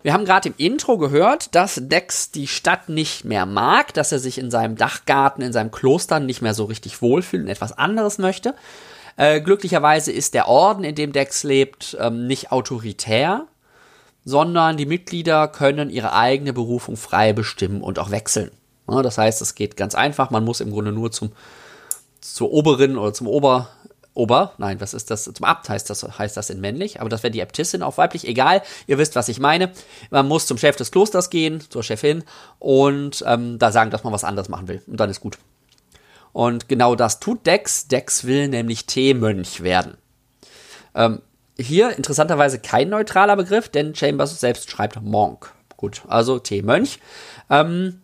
Wir 0.05 0.13
haben 0.13 0.25
gerade 0.25 0.49
im 0.49 0.55
Intro 0.57 0.99
gehört, 0.99 1.55
dass 1.55 1.81
Dex 1.81 2.29
die 2.29 2.45
Stadt 2.45 2.89
nicht 2.89 3.25
mehr 3.25 3.47
mag, 3.47 3.91
dass 3.95 4.11
er 4.11 4.19
sich 4.19 4.37
in 4.37 4.51
seinem 4.51 4.75
Dachgarten, 4.75 5.41
in 5.41 5.51
seinem 5.51 5.71
Kloster 5.71 6.19
nicht 6.19 6.43
mehr 6.43 6.53
so 6.53 6.65
richtig 6.65 7.01
wohlfühlt 7.01 7.41
und 7.41 7.49
etwas 7.49 7.75
anderes 7.75 8.19
möchte. 8.19 8.53
Äh, 9.17 9.41
glücklicherweise 9.41 10.11
ist 10.11 10.35
der 10.35 10.47
Orden, 10.47 10.83
in 10.83 10.93
dem 10.93 11.11
Dex 11.11 11.43
lebt, 11.43 11.97
ähm, 11.99 12.27
nicht 12.27 12.51
autoritär, 12.51 13.47
sondern 14.25 14.77
die 14.77 14.85
Mitglieder 14.85 15.47
können 15.47 15.89
ihre 15.89 16.13
eigene 16.13 16.53
Berufung 16.53 16.97
frei 16.97 17.33
bestimmen 17.33 17.81
und 17.81 17.97
auch 17.97 18.11
wechseln. 18.11 18.51
Ja, 18.87 19.01
das 19.01 19.17
heißt, 19.17 19.41
es 19.41 19.55
geht 19.55 19.75
ganz 19.77 19.95
einfach, 19.95 20.29
man 20.29 20.43
muss 20.43 20.61
im 20.61 20.71
Grunde 20.71 20.91
nur 20.91 21.11
zum, 21.11 21.31
zur 22.21 22.51
Oberin 22.51 22.97
oder 22.97 23.13
zum 23.13 23.25
Ober 23.25 23.69
Ober, 24.15 24.53
nein, 24.57 24.79
was 24.79 24.93
ist 24.93 25.11
das? 25.11 25.25
Zum 25.25 25.43
Abt 25.43 25.67
heißt 25.67 25.89
das, 25.89 26.03
heißt 26.03 26.37
das 26.37 26.49
in 26.49 26.61
männlich, 26.61 27.01
aber 27.01 27.09
das 27.09 27.21
wäre 27.21 27.31
die 27.31 27.41
Äbtissin 27.41 27.83
auf 27.83 27.97
weiblich, 27.97 28.25
egal, 28.25 28.61
ihr 28.87 28.97
wisst, 28.97 29.15
was 29.17 29.27
ich 29.27 29.41
meine. 29.41 29.71
Man 30.09 30.27
muss 30.27 30.47
zum 30.47 30.57
Chef 30.57 30.77
des 30.77 30.91
Klosters 30.91 31.29
gehen, 31.29 31.61
zur 31.69 31.83
Chefin 31.83 32.23
und 32.57 33.23
ähm, 33.27 33.59
da 33.59 33.73
sagen, 33.73 33.91
dass 33.91 34.05
man 34.05 34.13
was 34.13 34.23
anderes 34.23 34.47
machen 34.47 34.69
will 34.69 34.81
und 34.87 34.99
dann 34.99 35.09
ist 35.09 35.19
gut. 35.19 35.37
Und 36.31 36.69
genau 36.69 36.95
das 36.95 37.19
tut 37.19 37.45
Dex. 37.45 37.87
Dex 37.89 38.23
will 38.23 38.47
nämlich 38.47 38.85
Teemönch 38.85 39.63
werden. 39.63 39.97
Ähm, 40.93 41.21
hier 41.57 41.95
interessanterweise 41.97 42.59
kein 42.59 42.89
neutraler 42.89 43.35
Begriff, 43.35 43.67
denn 43.67 43.95
Chambers 43.95 44.39
selbst 44.39 44.69
schreibt 44.69 45.01
Monk. 45.01 45.51
Gut, 45.75 46.03
also 46.07 46.39
Teemönch. 46.39 46.99
Ähm, 47.49 48.01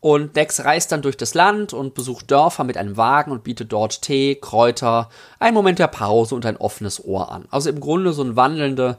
und 0.00 0.36
Dex 0.36 0.64
reist 0.64 0.92
dann 0.92 1.02
durch 1.02 1.16
das 1.16 1.34
Land 1.34 1.72
und 1.72 1.94
besucht 1.94 2.30
Dörfer 2.30 2.62
mit 2.64 2.76
einem 2.76 2.96
Wagen 2.96 3.32
und 3.32 3.42
bietet 3.42 3.72
dort 3.72 4.02
Tee, 4.02 4.36
Kräuter, 4.36 5.08
einen 5.40 5.54
Moment 5.54 5.80
der 5.80 5.88
Pause 5.88 6.34
und 6.34 6.46
ein 6.46 6.56
offenes 6.56 7.04
Ohr 7.04 7.32
an. 7.32 7.46
Also 7.50 7.68
im 7.70 7.80
Grunde 7.80 8.12
so 8.12 8.22
eine 8.22 8.36
wandelnde 8.36 8.98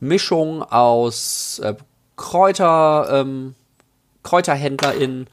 Mischung 0.00 0.62
aus 0.62 1.58
äh, 1.58 1.74
Kräuter, 2.16 3.08
ähm, 3.10 3.54
KräuterhändlerInnen, 4.22 5.28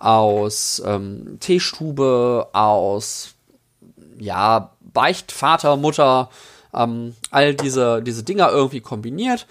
aus 0.00 0.82
ähm, 0.84 1.38
Teestube, 1.40 2.48
aus 2.52 3.34
ja, 4.18 4.72
Beichtvater, 4.80 5.76
Mutter, 5.76 6.30
ähm, 6.74 7.14
all 7.30 7.54
diese, 7.54 8.02
diese 8.02 8.22
Dinger 8.22 8.50
irgendwie 8.50 8.80
kombiniert. 8.80 9.46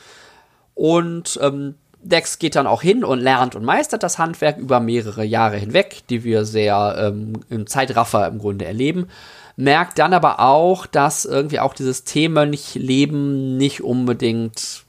Und 0.73 1.39
ähm, 1.41 1.75
Dex 2.01 2.39
geht 2.39 2.55
dann 2.55 2.67
auch 2.67 2.81
hin 2.81 3.03
und 3.03 3.19
lernt 3.19 3.55
und 3.55 3.65
meistert 3.65 4.03
das 4.03 4.17
Handwerk 4.17 4.57
über 4.57 4.79
mehrere 4.79 5.23
Jahre 5.23 5.57
hinweg, 5.57 6.03
die 6.09 6.23
wir 6.23 6.45
sehr 6.45 6.95
ähm, 6.99 7.33
im 7.49 7.67
Zeitraffer 7.67 8.27
im 8.27 8.39
Grunde 8.39 8.65
erleben. 8.65 9.07
Merkt 9.55 9.97
dann 9.97 10.13
aber 10.13 10.39
auch, 10.39 10.85
dass 10.85 11.25
irgendwie 11.25 11.59
auch 11.59 11.73
dieses 11.73 12.03
Themenleben 12.03 13.57
nicht 13.57 13.81
unbedingt 13.81 14.83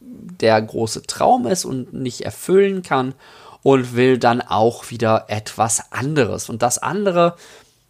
der 0.00 0.60
große 0.60 1.02
Traum 1.02 1.46
ist 1.46 1.64
und 1.64 1.92
nicht 1.92 2.22
erfüllen 2.22 2.82
kann 2.82 3.14
und 3.62 3.94
will 3.94 4.18
dann 4.18 4.40
auch 4.40 4.90
wieder 4.90 5.26
etwas 5.28 5.92
anderes. 5.92 6.48
Und 6.48 6.62
das 6.62 6.78
andere, 6.78 7.36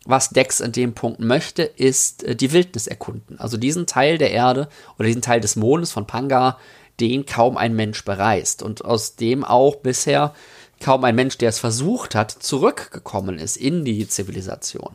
was 0.05 0.31
Dex 0.31 0.61
in 0.61 0.73
dem 0.73 0.95
Punkt 0.95 1.21
möchte, 1.21 1.63
ist 1.63 2.25
äh, 2.25 2.37
die 2.37 2.53
Wildnis 2.53 2.87
erkunden. 2.87 3.39
Also 3.39 3.57
diesen 3.57 3.87
Teil 3.87 4.19
der 4.19 4.31
Erde 4.31 4.69
oder 4.99 5.07
diesen 5.07 5.23
Teil 5.23 5.41
des 5.41 5.57
Mondes 5.57 5.93
von 5.93 6.07
Panga, 6.07 6.59
den 7.01 7.27
kaum 7.27 7.57
ein 7.57 7.75
Mensch 7.75 8.05
bereist 8.05 8.63
und 8.63 8.85
aus 8.85 9.17
dem 9.17 9.45
auch 9.45 9.77
bisher 9.77 10.35
kaum 10.81 11.05
ein 11.05 11.15
Mensch, 11.15 11.39
der 11.39 11.49
es 11.49 11.59
versucht 11.59 12.15
hat, 12.15 12.31
zurückgekommen 12.31 13.39
ist 13.39 13.57
in 13.57 13.85
die 13.85 14.07
Zivilisation. 14.09 14.95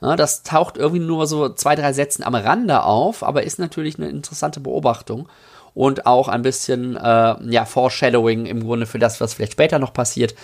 Ja, 0.00 0.16
das 0.16 0.42
taucht 0.42 0.76
irgendwie 0.76 1.04
nur 1.04 1.26
so 1.26 1.48
zwei, 1.48 1.74
drei 1.74 1.92
Sätzen 1.92 2.22
am 2.22 2.34
Rande 2.34 2.84
auf, 2.84 3.22
aber 3.22 3.42
ist 3.42 3.58
natürlich 3.58 3.98
eine 3.98 4.08
interessante 4.08 4.60
Beobachtung 4.60 5.28
und 5.74 6.06
auch 6.06 6.28
ein 6.28 6.42
bisschen 6.42 6.96
äh, 6.96 7.36
ja, 7.50 7.64
Foreshadowing 7.64 8.46
im 8.46 8.64
Grunde 8.64 8.86
für 8.86 8.98
das, 8.98 9.20
was 9.20 9.34
vielleicht 9.34 9.52
später 9.52 9.78
noch 9.78 9.92
passiert. 9.92 10.34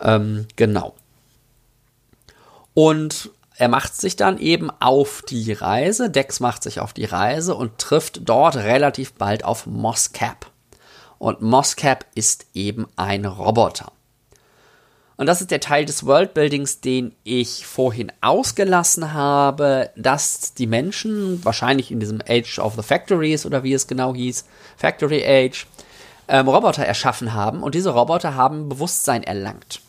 Ähm, 0.00 0.46
genau. 0.56 0.94
Und 2.74 3.30
er 3.56 3.68
macht 3.68 3.96
sich 3.96 4.16
dann 4.16 4.38
eben 4.38 4.70
auf 4.80 5.22
die 5.28 5.52
Reise, 5.52 6.10
Dex 6.10 6.40
macht 6.40 6.62
sich 6.62 6.80
auf 6.80 6.92
die 6.92 7.04
Reise 7.04 7.54
und 7.54 7.78
trifft 7.78 8.28
dort 8.28 8.56
relativ 8.56 9.12
bald 9.14 9.44
auf 9.44 9.66
Moscap. 9.66 10.46
Und 11.18 11.40
Moscap 11.42 12.06
ist 12.14 12.46
eben 12.54 12.86
ein 12.96 13.24
Roboter. 13.24 13.92
Und 15.16 15.26
das 15.26 15.40
ist 15.40 15.52
der 15.52 15.60
Teil 15.60 15.84
des 15.84 16.04
Worldbuildings, 16.04 16.80
den 16.80 17.14
ich 17.22 17.64
vorhin 17.64 18.10
ausgelassen 18.22 19.12
habe, 19.12 19.90
dass 19.94 20.54
die 20.54 20.66
Menschen, 20.66 21.44
wahrscheinlich 21.44 21.92
in 21.92 22.00
diesem 22.00 22.20
Age 22.26 22.58
of 22.58 22.74
the 22.74 22.82
Factories 22.82 23.46
oder 23.46 23.62
wie 23.62 23.74
es 23.74 23.86
genau 23.86 24.14
hieß, 24.14 24.44
Factory 24.76 25.24
Age, 25.24 25.66
ähm, 26.26 26.48
Roboter 26.48 26.84
erschaffen 26.84 27.34
haben. 27.34 27.62
Und 27.62 27.76
diese 27.76 27.90
Roboter 27.90 28.34
haben 28.34 28.68
Bewusstsein 28.68 29.22
erlangt. 29.22 29.80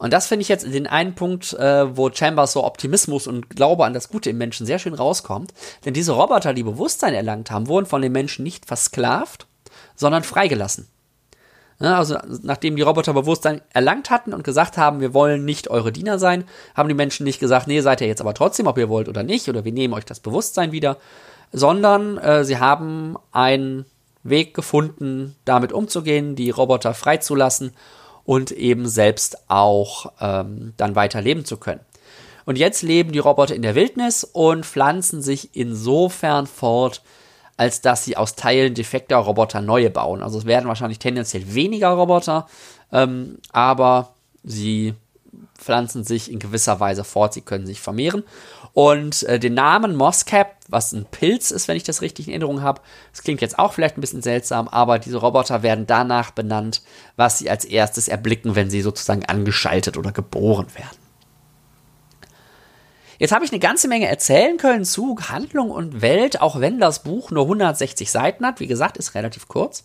Und 0.00 0.14
das 0.14 0.28
finde 0.28 0.40
ich 0.40 0.48
jetzt 0.48 0.64
den 0.66 0.86
einen 0.86 1.14
Punkt, 1.14 1.52
äh, 1.52 1.94
wo 1.94 2.10
Chambers 2.10 2.52
so 2.52 2.64
Optimismus 2.64 3.26
und 3.26 3.50
Glaube 3.50 3.84
an 3.84 3.92
das 3.92 4.08
Gute 4.08 4.30
im 4.30 4.38
Menschen 4.38 4.64
sehr 4.64 4.78
schön 4.78 4.94
rauskommt. 4.94 5.52
Denn 5.84 5.92
diese 5.92 6.12
Roboter, 6.12 6.54
die 6.54 6.62
Bewusstsein 6.62 7.12
erlangt 7.12 7.50
haben, 7.50 7.68
wurden 7.68 7.84
von 7.84 8.00
den 8.00 8.10
Menschen 8.10 8.42
nicht 8.42 8.64
versklavt, 8.64 9.46
sondern 9.96 10.22
freigelassen. 10.22 10.88
Ja, 11.80 11.98
also 11.98 12.16
nachdem 12.42 12.76
die 12.76 12.82
Roboter 12.82 13.12
Bewusstsein 13.12 13.60
erlangt 13.74 14.08
hatten 14.08 14.32
und 14.32 14.42
gesagt 14.42 14.78
haben, 14.78 15.00
wir 15.00 15.12
wollen 15.12 15.44
nicht 15.44 15.68
eure 15.68 15.92
Diener 15.92 16.18
sein, 16.18 16.44
haben 16.74 16.88
die 16.88 16.94
Menschen 16.94 17.24
nicht 17.24 17.38
gesagt, 17.38 17.66
nee, 17.66 17.82
seid 17.82 18.00
ihr 18.00 18.06
jetzt 18.06 18.22
aber 18.22 18.32
trotzdem, 18.32 18.68
ob 18.68 18.78
ihr 18.78 18.88
wollt 18.88 19.08
oder 19.08 19.22
nicht, 19.22 19.50
oder 19.50 19.66
wir 19.66 19.72
nehmen 19.72 19.92
euch 19.92 20.06
das 20.06 20.20
Bewusstsein 20.20 20.72
wieder, 20.72 20.96
sondern 21.52 22.16
äh, 22.16 22.42
sie 22.46 22.56
haben 22.56 23.16
einen 23.32 23.84
Weg 24.22 24.54
gefunden, 24.54 25.36
damit 25.44 25.74
umzugehen, 25.74 26.36
die 26.36 26.48
Roboter 26.48 26.94
freizulassen 26.94 27.72
und 28.24 28.50
eben 28.52 28.88
selbst 28.88 29.38
auch 29.48 30.12
ähm, 30.20 30.74
dann 30.76 30.94
weiter 30.94 31.20
leben 31.20 31.44
zu 31.44 31.56
können. 31.56 31.80
Und 32.46 32.58
jetzt 32.58 32.82
leben 32.82 33.12
die 33.12 33.18
Roboter 33.18 33.54
in 33.54 33.62
der 33.62 33.74
Wildnis 33.74 34.24
und 34.24 34.66
pflanzen 34.66 35.22
sich 35.22 35.50
insofern 35.52 36.46
fort, 36.46 37.02
als 37.56 37.80
dass 37.80 38.04
sie 38.04 38.16
aus 38.16 38.34
Teilen 38.34 38.74
defekter 38.74 39.18
Roboter 39.18 39.60
neue 39.60 39.90
bauen. 39.90 40.22
Also 40.22 40.38
es 40.38 40.46
werden 40.46 40.66
wahrscheinlich 40.66 40.98
tendenziell 40.98 41.54
weniger 41.54 41.90
Roboter, 41.90 42.46
ähm, 42.90 43.38
aber 43.52 44.14
sie 44.42 44.94
pflanzen 45.58 46.04
sich 46.04 46.30
in 46.30 46.38
gewisser 46.38 46.80
Weise 46.80 47.04
fort, 47.04 47.34
sie 47.34 47.42
können 47.42 47.66
sich 47.66 47.80
vermehren. 47.80 48.24
Und 48.72 49.24
äh, 49.24 49.38
den 49.38 49.54
Namen 49.54 49.96
Moscap, 49.96 50.56
was 50.68 50.92
ein 50.92 51.06
Pilz 51.10 51.50
ist, 51.50 51.66
wenn 51.66 51.76
ich 51.76 51.82
das 51.82 52.02
richtig 52.02 52.28
in 52.28 52.32
Erinnerung 52.32 52.62
habe, 52.62 52.80
das 53.12 53.22
klingt 53.22 53.40
jetzt 53.40 53.58
auch 53.58 53.72
vielleicht 53.72 53.98
ein 53.98 54.00
bisschen 54.00 54.22
seltsam, 54.22 54.68
aber 54.68 54.98
diese 54.98 55.18
Roboter 55.18 55.62
werden 55.62 55.86
danach 55.86 56.30
benannt, 56.30 56.82
was 57.16 57.38
sie 57.38 57.50
als 57.50 57.64
erstes 57.64 58.06
erblicken, 58.06 58.54
wenn 58.54 58.70
sie 58.70 58.82
sozusagen 58.82 59.24
angeschaltet 59.24 59.96
oder 59.96 60.12
geboren 60.12 60.68
werden. 60.74 60.98
Jetzt 63.18 63.32
habe 63.32 63.44
ich 63.44 63.52
eine 63.52 63.60
ganze 63.60 63.86
Menge 63.86 64.08
erzählen 64.08 64.56
können 64.56 64.84
zu 64.84 65.18
Handlung 65.28 65.70
und 65.70 66.00
Welt, 66.00 66.40
auch 66.40 66.58
wenn 66.60 66.80
das 66.80 67.02
Buch 67.02 67.30
nur 67.30 67.42
160 67.42 68.10
Seiten 68.10 68.46
hat. 68.46 68.60
Wie 68.60 68.66
gesagt, 68.66 68.96
ist 68.96 69.14
relativ 69.14 69.46
kurz. 69.46 69.84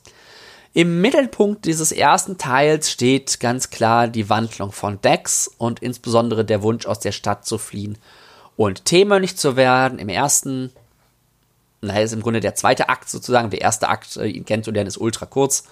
Im 0.74 1.02
Mittelpunkt 1.02 1.66
dieses 1.66 1.92
ersten 1.92 2.38
Teils 2.38 2.92
steht 2.92 3.42
ganz 3.42 3.70
klar 3.70 4.08
die 4.08 4.30
Wandlung 4.30 4.72
von 4.72 5.02
Dex 5.02 5.50
und 5.58 5.82
insbesondere 5.82 6.46
der 6.46 6.64
Wunsch 6.64 6.86
aus 6.86 7.00
der 7.00 7.12
Stadt 7.12 7.46
zu 7.46 7.58
fliehen 7.58 7.98
und 8.58 8.86
Teemönch 8.86 9.38
zu 9.38 9.56
werden. 9.56 10.00
Im 10.00 10.10
ersten, 10.10 10.72
naja, 11.82 12.02
ist 12.02 12.14
im 12.14 12.22
Grunde 12.22 12.40
der 12.40 12.56
zweite 12.56 12.90
Akt 12.90 13.10
sozusagen. 13.10 13.50
Der 13.50 13.62
erste 13.62 13.90
Akt, 13.90 14.18
äh, 14.18 14.28
ihn 14.28 14.46
kennenzulernen, 14.46 14.88
ist 14.88 14.98
ultra 14.98 15.26
kurz. 15.26 15.66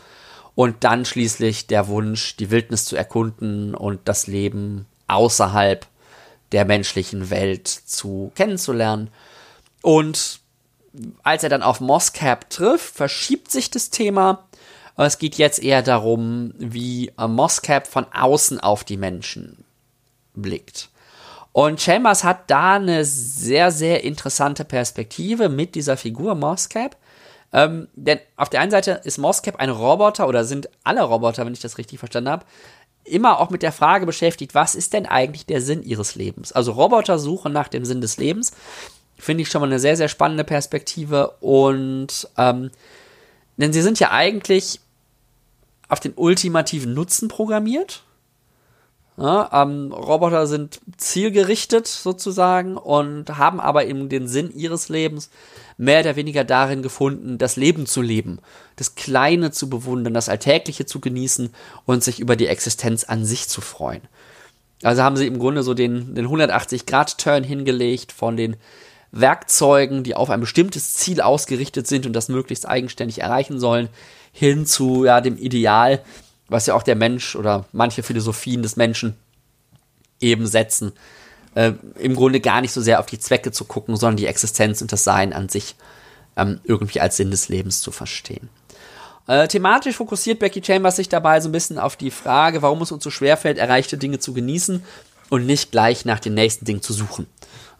Und 0.55 0.83
dann 0.83 1.05
schließlich 1.05 1.67
der 1.67 1.87
Wunsch, 1.87 2.35
die 2.37 2.51
Wildnis 2.51 2.85
zu 2.85 2.95
erkunden 2.95 3.73
und 3.73 4.01
das 4.05 4.27
Leben 4.27 4.85
außerhalb 5.07 5.87
der 6.51 6.65
menschlichen 6.65 7.29
Welt 7.29 7.67
zu 7.67 8.31
kennenzulernen. 8.35 9.09
Und 9.81 10.39
als 11.23 11.43
er 11.43 11.49
dann 11.49 11.63
auf 11.63 11.81
Moscap 11.81 12.49
trifft, 12.51 12.95
verschiebt 12.95 13.49
sich 13.49 13.71
das 13.71 13.89
Thema. 13.89 14.47
Es 14.95 15.17
geht 15.17 15.35
jetzt 15.35 15.57
eher 15.57 15.81
darum, 15.81 16.53
wie 16.57 17.11
Moscap 17.17 17.87
von 17.87 18.05
außen 18.13 18.59
auf 18.59 18.83
die 18.83 18.97
Menschen 18.97 19.65
blickt. 20.35 20.89
Und 21.53 21.79
Chambers 21.79 22.23
hat 22.23 22.49
da 22.49 22.73
eine 22.73 23.05
sehr, 23.05 23.71
sehr 23.71 24.03
interessante 24.03 24.65
Perspektive 24.65 25.49
mit 25.49 25.75
dieser 25.75 25.97
Figur 25.97 26.35
Moscap. 26.35 26.97
Ähm, 27.53 27.87
denn 27.93 28.19
auf 28.35 28.49
der 28.49 28.61
einen 28.61 28.71
Seite 28.71 29.01
ist 29.03 29.19
Moscap 29.19 29.57
ein 29.57 29.69
Roboter 29.69 30.27
oder 30.27 30.43
sind 30.43 30.67
alle 30.83 31.03
Roboter, 31.03 31.45
wenn 31.45 31.53
ich 31.53 31.59
das 31.59 31.77
richtig 31.77 31.99
verstanden 31.99 32.31
habe, 32.31 32.45
immer 33.03 33.39
auch 33.39 33.51
mit 33.51 33.61
der 33.61 33.71
Frage 33.71 34.07
beschäftigt, 34.07 34.55
was 34.55 34.73
ist 34.73 34.93
denn 34.93 35.05
eigentlich 35.05 35.45
der 35.45 35.61
Sinn 35.61 35.83
ihres 35.83 36.15
Lebens? 36.15 36.51
Also 36.51 36.71
Roboter 36.71 37.19
suchen 37.19 37.53
nach 37.53 37.67
dem 37.67 37.85
Sinn 37.85 38.01
des 38.01 38.17
Lebens. 38.17 38.53
Finde 39.17 39.43
ich 39.43 39.49
schon 39.49 39.61
mal 39.61 39.67
eine 39.67 39.79
sehr, 39.79 39.95
sehr 39.95 40.07
spannende 40.07 40.43
Perspektive. 40.43 41.35
Und 41.39 42.27
ähm, 42.37 42.71
denn 43.57 43.73
sie 43.73 43.83
sind 43.83 43.99
ja 43.99 44.09
eigentlich 44.09 44.79
auf 45.87 45.99
den 45.99 46.13
ultimativen 46.15 46.95
Nutzen 46.95 47.27
programmiert. 47.27 48.03
Ja, 49.15 49.49
ähm, 49.53 49.91
Roboter 49.91 50.47
sind 50.47 50.79
zielgerichtet 50.97 51.85
sozusagen 51.85 52.77
und 52.77 53.37
haben 53.37 53.59
aber 53.59 53.85
eben 53.85 54.09
den 54.09 54.27
Sinn 54.27 54.51
ihres 54.55 54.89
Lebens 54.89 55.29
mehr 55.77 55.99
oder 55.99 56.15
weniger 56.15 56.43
darin 56.43 56.81
gefunden, 56.81 57.37
das 57.37 57.55
Leben 57.55 57.85
zu 57.85 58.01
leben, 58.01 58.39
das 58.75 58.95
Kleine 58.95 59.51
zu 59.51 59.69
bewundern, 59.69 60.15
das 60.15 60.29
Alltägliche 60.29 60.87
zu 60.87 60.99
genießen 60.99 61.53
und 61.85 62.03
sich 62.03 62.19
über 62.19 62.35
die 62.35 62.47
Existenz 62.47 63.03
an 63.03 63.23
sich 63.23 63.47
zu 63.47 63.61
freuen. 63.61 64.01
Also 64.81 65.03
haben 65.03 65.15
sie 65.15 65.27
im 65.27 65.39
Grunde 65.39 65.61
so 65.61 65.75
den, 65.75 66.15
den 66.15 66.27
180-Grad-Turn 66.27 67.43
hingelegt 67.43 68.11
von 68.11 68.35
den 68.35 68.57
Werkzeugen, 69.11 70.03
die 70.03 70.15
auf 70.15 70.31
ein 70.31 70.39
bestimmtes 70.39 70.95
Ziel 70.95 71.21
ausgerichtet 71.21 71.85
sind 71.85 72.07
und 72.07 72.13
das 72.13 72.29
möglichst 72.29 72.67
eigenständig 72.67 73.21
erreichen 73.21 73.59
sollen, 73.59 73.89
hin 74.31 74.65
zu 74.65 75.05
ja, 75.05 75.21
dem 75.21 75.37
Ideal, 75.37 76.03
was 76.47 76.65
ja 76.65 76.75
auch 76.75 76.83
der 76.83 76.95
Mensch 76.95 77.35
oder 77.35 77.65
manche 77.71 78.03
Philosophien 78.03 78.61
des 78.61 78.75
Menschen 78.75 79.15
eben 80.19 80.45
setzen, 80.47 80.93
äh, 81.55 81.73
im 81.99 82.15
Grunde 82.15 82.39
gar 82.39 82.61
nicht 82.61 82.71
so 82.71 82.81
sehr 82.81 82.99
auf 82.99 83.05
die 83.05 83.19
Zwecke 83.19 83.51
zu 83.51 83.65
gucken, 83.65 83.95
sondern 83.95 84.17
die 84.17 84.27
Existenz 84.27 84.81
und 84.81 84.91
das 84.91 85.03
Sein 85.03 85.33
an 85.33 85.49
sich 85.49 85.75
ähm, 86.35 86.59
irgendwie 86.63 87.01
als 87.01 87.17
Sinn 87.17 87.31
des 87.31 87.49
Lebens 87.49 87.81
zu 87.81 87.91
verstehen. 87.91 88.49
Äh, 89.27 89.47
thematisch 89.47 89.95
fokussiert 89.95 90.39
Becky 90.39 90.61
Chambers 90.63 90.97
sich 90.97 91.09
dabei 91.09 91.39
so 91.39 91.49
ein 91.49 91.53
bisschen 91.53 91.79
auf 91.79 91.95
die 91.95 92.11
Frage, 92.11 92.61
warum 92.61 92.81
es 92.81 92.91
uns 92.91 93.03
so 93.03 93.09
schwerfällt, 93.09 93.57
erreichte 93.57 93.97
Dinge 93.97 94.19
zu 94.19 94.33
genießen 94.33 94.83
und 95.29 95.45
nicht 95.45 95.71
gleich 95.71 96.05
nach 96.05 96.19
dem 96.19 96.33
nächsten 96.33 96.65
Ding 96.65 96.81
zu 96.81 96.91
suchen. 96.93 97.27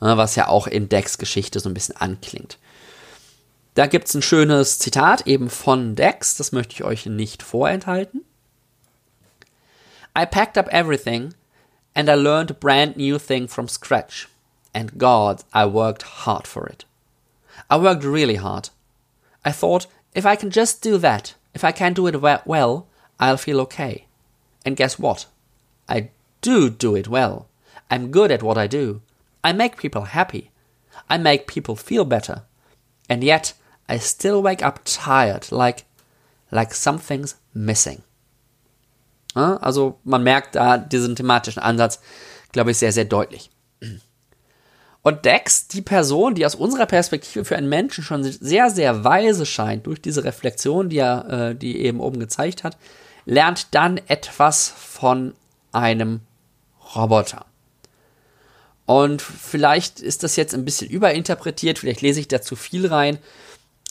Äh, 0.02 0.18
was 0.18 0.36
ja 0.36 0.48
auch 0.48 0.68
in 0.68 0.90
Decks 0.90 1.18
Geschichte 1.18 1.60
so 1.60 1.70
ein 1.70 1.74
bisschen 1.74 1.96
anklingt. 1.96 2.58
Da 3.76 3.88
gibt 3.88 4.08
es 4.08 4.14
ein 4.14 4.22
schönes 4.22 4.78
Zitat 4.78 5.26
eben 5.26 5.50
von 5.50 5.96
Dex, 5.96 6.36
das 6.36 6.52
möchte 6.52 6.74
ich 6.74 6.84
euch 6.84 7.06
nicht 7.08 7.42
vorenthalten. 7.42 8.22
I 10.16 10.26
packed 10.26 10.58
up 10.58 10.68
everything 10.72 11.34
and 11.96 12.10
I 12.10 12.16
learned 12.16 12.52
a 12.52 12.56
brand 12.56 12.98
new 12.98 13.18
thing 13.20 13.48
from 13.48 13.68
scratch. 13.68 14.28
And 14.74 14.98
God, 14.98 15.44
I 15.54 15.66
worked 15.66 16.04
hard 16.04 16.48
for 16.48 16.66
it. 16.66 16.86
I 17.70 17.78
worked 17.78 18.04
really 18.04 18.36
hard. 18.36 18.70
I 19.46 19.52
thought, 19.52 19.88
if 20.14 20.26
I 20.26 20.36
can 20.36 20.50
just 20.50 20.82
do 20.82 20.98
that, 21.00 21.36
if 21.54 21.64
I 21.64 21.72
can 21.72 21.94
do 21.94 22.08
it 22.08 22.22
well, 22.22 22.88
I'll 23.20 23.38
feel 23.38 23.62
okay. 23.62 24.08
And 24.66 24.76
guess 24.76 24.98
what? 24.98 25.28
I 25.88 26.10
do 26.42 26.70
do 26.70 26.96
it 26.96 27.08
well. 27.08 27.48
I'm 27.92 28.12
good 28.12 28.32
at 28.32 28.44
what 28.44 28.58
I 28.58 28.68
do. 28.68 29.02
I 29.44 29.54
make 29.54 29.78
people 29.78 30.04
happy. 30.04 30.52
I 31.10 31.18
make 31.18 31.48
people 31.48 31.76
feel 31.76 32.06
better. 32.06 32.44
And 33.10 33.24
yet, 33.24 33.54
I 33.90 33.98
still 33.98 34.42
wake 34.42 34.64
up 34.64 34.80
tired, 34.86 35.52
like, 35.52 35.86
like 36.52 36.74
something's 36.74 37.36
missing. 37.54 38.04
Also 39.34 40.00
man 40.04 40.24
merkt 40.24 40.56
da 40.56 40.78
diesen 40.78 41.16
thematischen 41.16 41.62
Ansatz, 41.62 42.00
glaube 42.52 42.72
ich, 42.72 42.78
sehr, 42.78 42.92
sehr 42.92 43.06
deutlich. 43.06 43.50
Und 45.04 45.26
Dex, 45.26 45.68
die 45.68 45.82
Person, 45.82 46.34
die 46.34 46.46
aus 46.46 46.56
unserer 46.56 46.86
Perspektive 46.86 47.44
für 47.44 47.58
einen 47.58 47.68
Menschen 47.68 48.04
schon 48.04 48.24
sehr, 48.24 48.70
sehr 48.70 49.04
weise 49.04 49.46
scheint, 49.46 49.86
durch 49.86 50.02
diese 50.02 50.24
Reflexion, 50.24 50.88
die 50.90 51.00
er, 51.00 51.50
äh, 51.50 51.56
die 51.56 51.82
eben 51.82 52.00
oben 52.00 52.20
gezeigt 52.20 52.64
hat, 52.64 52.78
lernt 53.26 53.76
dann 53.76 54.00
etwas 54.08 54.70
von 54.70 55.34
einem 55.74 56.22
Roboter. 56.96 57.46
Und 58.86 59.22
vielleicht 59.22 60.00
ist 60.00 60.24
das 60.24 60.36
jetzt 60.36 60.54
ein 60.54 60.66
bisschen 60.66 60.90
überinterpretiert, 60.90 61.80
vielleicht 61.80 62.02
lese 62.02 62.22
ich 62.22 62.28
da 62.28 62.42
zu 62.42 62.56
viel 62.56 62.88
rein. 62.88 63.18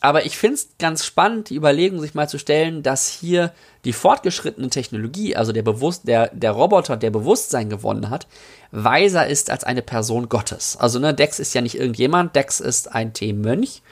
Aber 0.04 0.26
ich 0.26 0.36
finde 0.36 0.56
es 0.56 0.68
ganz 0.80 1.04
spannend, 1.04 1.48
die 1.48 1.54
Überlegung 1.54 2.00
sich 2.00 2.12
mal 2.12 2.28
zu 2.28 2.36
stellen, 2.36 2.82
dass 2.82 3.06
hier 3.06 3.52
die 3.84 3.92
fortgeschrittene 3.92 4.68
Technologie, 4.68 5.36
also 5.36 5.52
der, 5.52 5.62
Bewusst 5.62 6.08
der, 6.08 6.28
der 6.34 6.50
Roboter, 6.50 6.96
der 6.96 7.10
Bewusstsein 7.10 7.70
gewonnen 7.70 8.10
hat, 8.10 8.26
weiser 8.72 9.28
ist 9.28 9.48
als 9.48 9.62
eine 9.62 9.80
Person 9.80 10.28
Gottes. 10.28 10.76
Also 10.76 10.98
ne, 10.98 11.14
Dex 11.14 11.38
ist 11.38 11.54
ja 11.54 11.60
nicht 11.60 11.76
irgendjemand, 11.76 12.34
Dex 12.34 12.58
ist 12.58 12.92
ein 12.92 13.12
T-Mönch, 13.12 13.82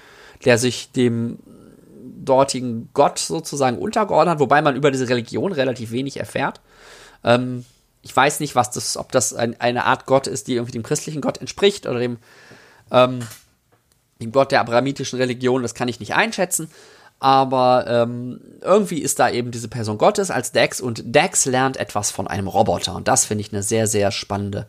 der 0.44 0.58
sich 0.58 0.90
dem 0.90 1.38
dortigen 2.24 2.88
Gott 2.92 3.20
sozusagen 3.20 3.78
untergeordnet 3.78 4.32
hat, 4.32 4.40
wobei 4.40 4.62
man 4.62 4.74
über 4.74 4.90
diese 4.90 5.08
Religion 5.08 5.52
relativ 5.52 5.92
wenig 5.92 6.16
erfährt. 6.16 6.60
Ähm, 7.22 7.64
ich 8.02 8.16
weiß 8.16 8.40
nicht, 8.40 8.56
was 8.56 8.72
das, 8.72 8.96
ob 8.96 9.12
das 9.12 9.32
ein, 9.32 9.60
eine 9.60 9.84
Art 9.84 10.06
Gott 10.06 10.26
ist, 10.26 10.48
die 10.48 10.54
irgendwie 10.54 10.72
dem 10.72 10.82
christlichen 10.82 11.20
Gott 11.20 11.38
entspricht 11.38 11.86
oder 11.86 12.00
dem 12.00 12.18
ähm, 12.90 13.20
dem 14.20 14.32
Gott 14.32 14.52
der 14.52 14.60
abrahamitischen 14.60 15.18
Religion, 15.18 15.62
das 15.62 15.74
kann 15.74 15.88
ich 15.88 16.00
nicht 16.00 16.14
einschätzen. 16.14 16.70
Aber 17.18 17.84
ähm, 17.86 18.40
irgendwie 18.62 18.98
ist 18.98 19.18
da 19.18 19.28
eben 19.28 19.50
diese 19.50 19.68
Person 19.68 19.98
Gottes 19.98 20.30
als 20.30 20.52
Dex 20.52 20.80
und 20.80 21.02
Dex 21.04 21.44
lernt 21.44 21.76
etwas 21.76 22.10
von 22.10 22.26
einem 22.26 22.48
Roboter. 22.48 22.94
Und 22.94 23.08
das 23.08 23.26
finde 23.26 23.42
ich 23.42 23.52
eine 23.52 23.62
sehr, 23.62 23.86
sehr 23.86 24.10
spannende 24.10 24.66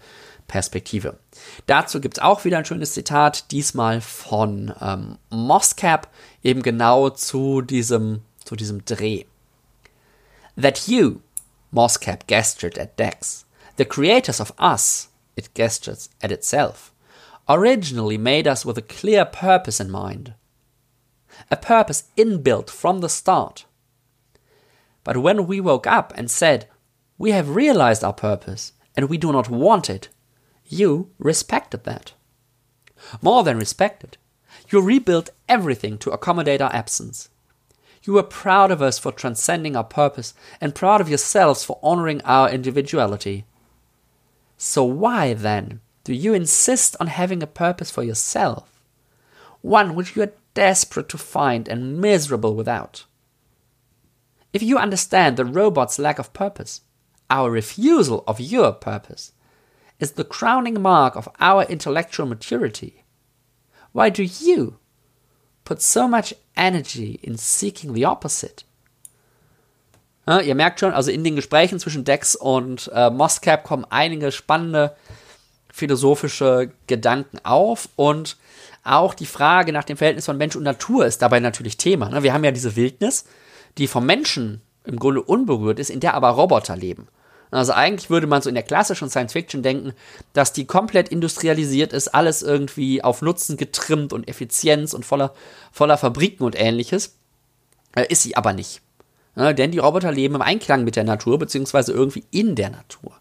Perspektive. 0.48 1.18
Dazu 1.66 2.02
gibt 2.02 2.18
es 2.18 2.24
auch 2.24 2.44
wieder 2.44 2.58
ein 2.58 2.66
schönes 2.66 2.94
Zitat, 2.94 3.52
diesmal 3.52 4.02
von 4.02 4.74
ähm, 4.82 5.18
Moscap, 5.30 6.10
eben 6.44 6.62
genau 6.62 7.10
zu 7.10 7.62
diesem, 7.62 8.22
zu 8.44 8.58
diesem 8.58 8.84
Dreh. 8.84 9.24
That 10.62 10.90
you, 10.90 11.22
Moscap 11.72 12.28
gestured 12.28 12.78
at 12.78 13.00
Dex, 13.00 13.46
the 13.78 13.86
creators 13.86 14.42
of 14.42 14.54
us, 14.60 15.10
it 15.38 15.56
gestures 15.56 16.10
at 16.22 16.32
itself 16.32 16.91
originally 17.56 18.18
made 18.18 18.48
us 18.48 18.66
with 18.66 18.78
a 18.78 18.82
clear 18.82 19.26
purpose 19.26 19.80
in 19.80 19.90
mind, 19.90 20.34
a 21.50 21.58
purpose 21.58 22.06
inbuilt 22.18 22.70
from 22.70 23.00
the 23.00 23.10
start. 23.10 23.66
But 25.04 25.18
when 25.18 25.48
we 25.48 25.60
woke 25.60 25.88
up 25.88 26.14
and 26.16 26.30
said, 26.30 26.68
We 27.18 27.32
have 27.32 27.56
realized 27.56 28.04
our 28.04 28.14
purpose 28.14 28.74
and 28.96 29.10
we 29.10 29.18
do 29.18 29.32
not 29.32 29.50
want 29.50 29.90
it, 29.90 30.10
you 30.66 31.10
respected 31.18 31.84
that. 31.86 32.14
More 33.22 33.44
than 33.44 33.58
respected, 33.58 34.18
you 34.70 34.82
rebuilt 34.82 35.30
everything 35.50 35.98
to 36.00 36.12
accommodate 36.12 36.62
our 36.62 36.74
absence. 36.74 37.30
You 38.04 38.14
were 38.14 38.24
proud 38.24 38.72
of 38.72 38.82
us 38.82 38.98
for 38.98 39.12
transcending 39.12 39.76
our 39.76 39.84
purpose 39.84 40.34
and 40.60 40.76
proud 40.76 41.02
of 41.02 41.10
yourselves 41.10 41.64
for 41.64 41.80
honoring 41.84 42.22
our 42.24 42.50
individuality. 42.50 43.46
So, 44.58 44.84
why 44.84 45.34
then 45.34 45.82
do 46.04 46.14
you 46.14 46.34
insist 46.34 46.96
on 47.00 47.08
having 47.08 47.44
a 47.44 47.48
purpose 47.48 47.92
for 47.92 48.04
yourself? 48.04 48.82
One 49.62 49.96
which 49.96 50.16
you 50.16 50.24
are 50.24 50.34
desperate 50.54 51.10
to 51.10 51.18
find 51.18 51.68
and 51.68 52.00
miserable 52.00 52.56
without. 52.56 53.06
If 54.54 54.64
you 54.64 54.78
understand 54.78 55.38
the 55.38 55.46
robot's 55.46 56.00
lack 56.00 56.20
of 56.20 56.34
purpose, 56.34 56.82
our 57.30 57.50
refusal 57.50 58.24
of 58.28 58.40
your 58.40 58.72
purpose 58.74 59.32
is 60.00 60.14
the 60.14 60.24
crowning 60.24 60.82
mark 60.82 61.16
of 61.16 61.30
our 61.40 61.64
intellectual 61.64 62.26
maturity, 62.26 63.04
why 63.94 64.10
do 64.10 64.24
you 64.24 64.78
put 65.64 65.82
so 65.82 66.08
much 66.08 66.34
energy 66.58 67.20
in 67.24 67.38
seeking 67.38 67.94
the 67.94 68.06
opposite? 68.06 68.64
Ja, 70.28 70.40
ihr 70.40 70.56
merkt 70.56 70.80
schon, 70.80 70.94
also 70.94 71.12
in 71.12 71.24
den 71.24 71.36
Gesprächen 71.36 71.80
zwischen 71.80 72.04
Dex 72.04 72.36
und 72.36 72.90
äh, 72.94 73.10
Moscap 73.10 73.64
kommen 73.64 73.86
einige 73.90 74.32
spannende 74.32 74.96
philosophische 75.74 76.72
Gedanken 76.88 77.40
auf 77.44 77.90
und 77.96 78.38
auch 78.84 79.14
die 79.14 79.26
Frage 79.26 79.72
nach 79.72 79.84
dem 79.84 79.98
Verhältnis 79.98 80.26
von 80.26 80.38
Mensch 80.38 80.56
und 80.56 80.64
Natur 80.64 81.06
ist 81.06 81.22
dabei 81.22 81.40
natürlich 81.40 81.78
Thema. 81.78 82.10
Ne? 82.10 82.24
Wir 82.24 82.34
haben 82.34 82.44
ja 82.44 82.52
diese 82.52 82.76
Wildnis, 82.76 83.26
die 83.78 83.88
vom 83.88 84.06
Menschen 84.06 84.62
im 84.84 84.98
Grunde 84.98 85.22
unberührt 85.22 85.80
ist, 85.80 85.90
in 85.90 86.00
der 86.00 86.16
aber 86.16 86.30
Roboter 86.30 86.76
leben. 86.76 87.08
Also 87.52 87.74
eigentlich 87.74 88.10
würde 88.10 88.28
man 88.28 88.42
so 88.42 88.48
in 88.50 88.56
der 88.56 88.64
klassischen 88.64 89.10
Science 89.10 89.34
Fiction 89.34 89.62
denken, 89.62 89.94
dass 90.34 90.54
die 90.54 90.66
komplett 90.66 91.10
industrialisiert 91.10 91.92
ist, 91.92 92.08
alles 92.08 92.42
irgendwie 92.42 93.04
auf 93.04 93.22
Nutzen 93.22 93.58
getrimmt 93.58 94.14
und 94.14 94.28
Effizienz 94.28 94.94
und 94.94 95.06
voller, 95.06 95.34
voller 95.72 95.98
Fabriken 95.98 96.46
und 96.46 96.60
ähnliches. 96.60 97.18
Äh, 97.94 98.06
ist 98.08 98.24
sie 98.24 98.38
aber 98.38 98.54
nicht. 98.54 98.82
Ja, 99.36 99.52
denn 99.54 99.72
die 99.72 99.80
Roboter 99.80 100.12
leben 100.12 100.36
im 100.36 100.42
Einklang 100.42 100.84
mit 100.86 100.96
der 100.96 101.04
Natur, 101.04 101.40
beziehungsweise 101.40 101.92
irgendwie 101.92 102.24
in 102.32 102.56
der 102.56 102.70
Natur. 102.70 103.14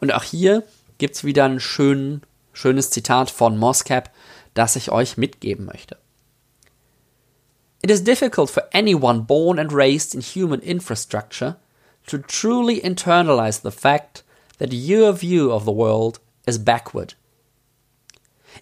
Und 0.00 0.12
auch 0.12 0.22
hier 0.22 0.64
gibt 0.98 1.16
es 1.16 1.24
wieder 1.24 1.44
ein 1.44 1.60
schön, 1.60 2.22
schönes 2.52 2.90
Zitat 2.90 3.30
von 3.30 3.58
Moscap, 3.58 4.10
das 4.54 4.76
ich 4.76 4.90
euch 4.90 5.16
mitgeben 5.16 5.66
möchte. 5.66 5.96
It 7.82 7.90
is 7.90 8.02
difficult 8.02 8.50
for 8.50 8.64
anyone 8.72 9.22
born 9.22 9.58
and 9.58 9.72
raised 9.72 10.14
in 10.14 10.20
human 10.20 10.60
infrastructure 10.60 11.56
to 12.06 12.18
truly 12.18 12.80
internalize 12.80 13.62
the 13.62 13.70
fact 13.70 14.24
that 14.58 14.72
your 14.72 15.12
view 15.12 15.52
of 15.52 15.64
the 15.64 15.72
world 15.72 16.18
is 16.46 16.58
backward. 16.58 17.14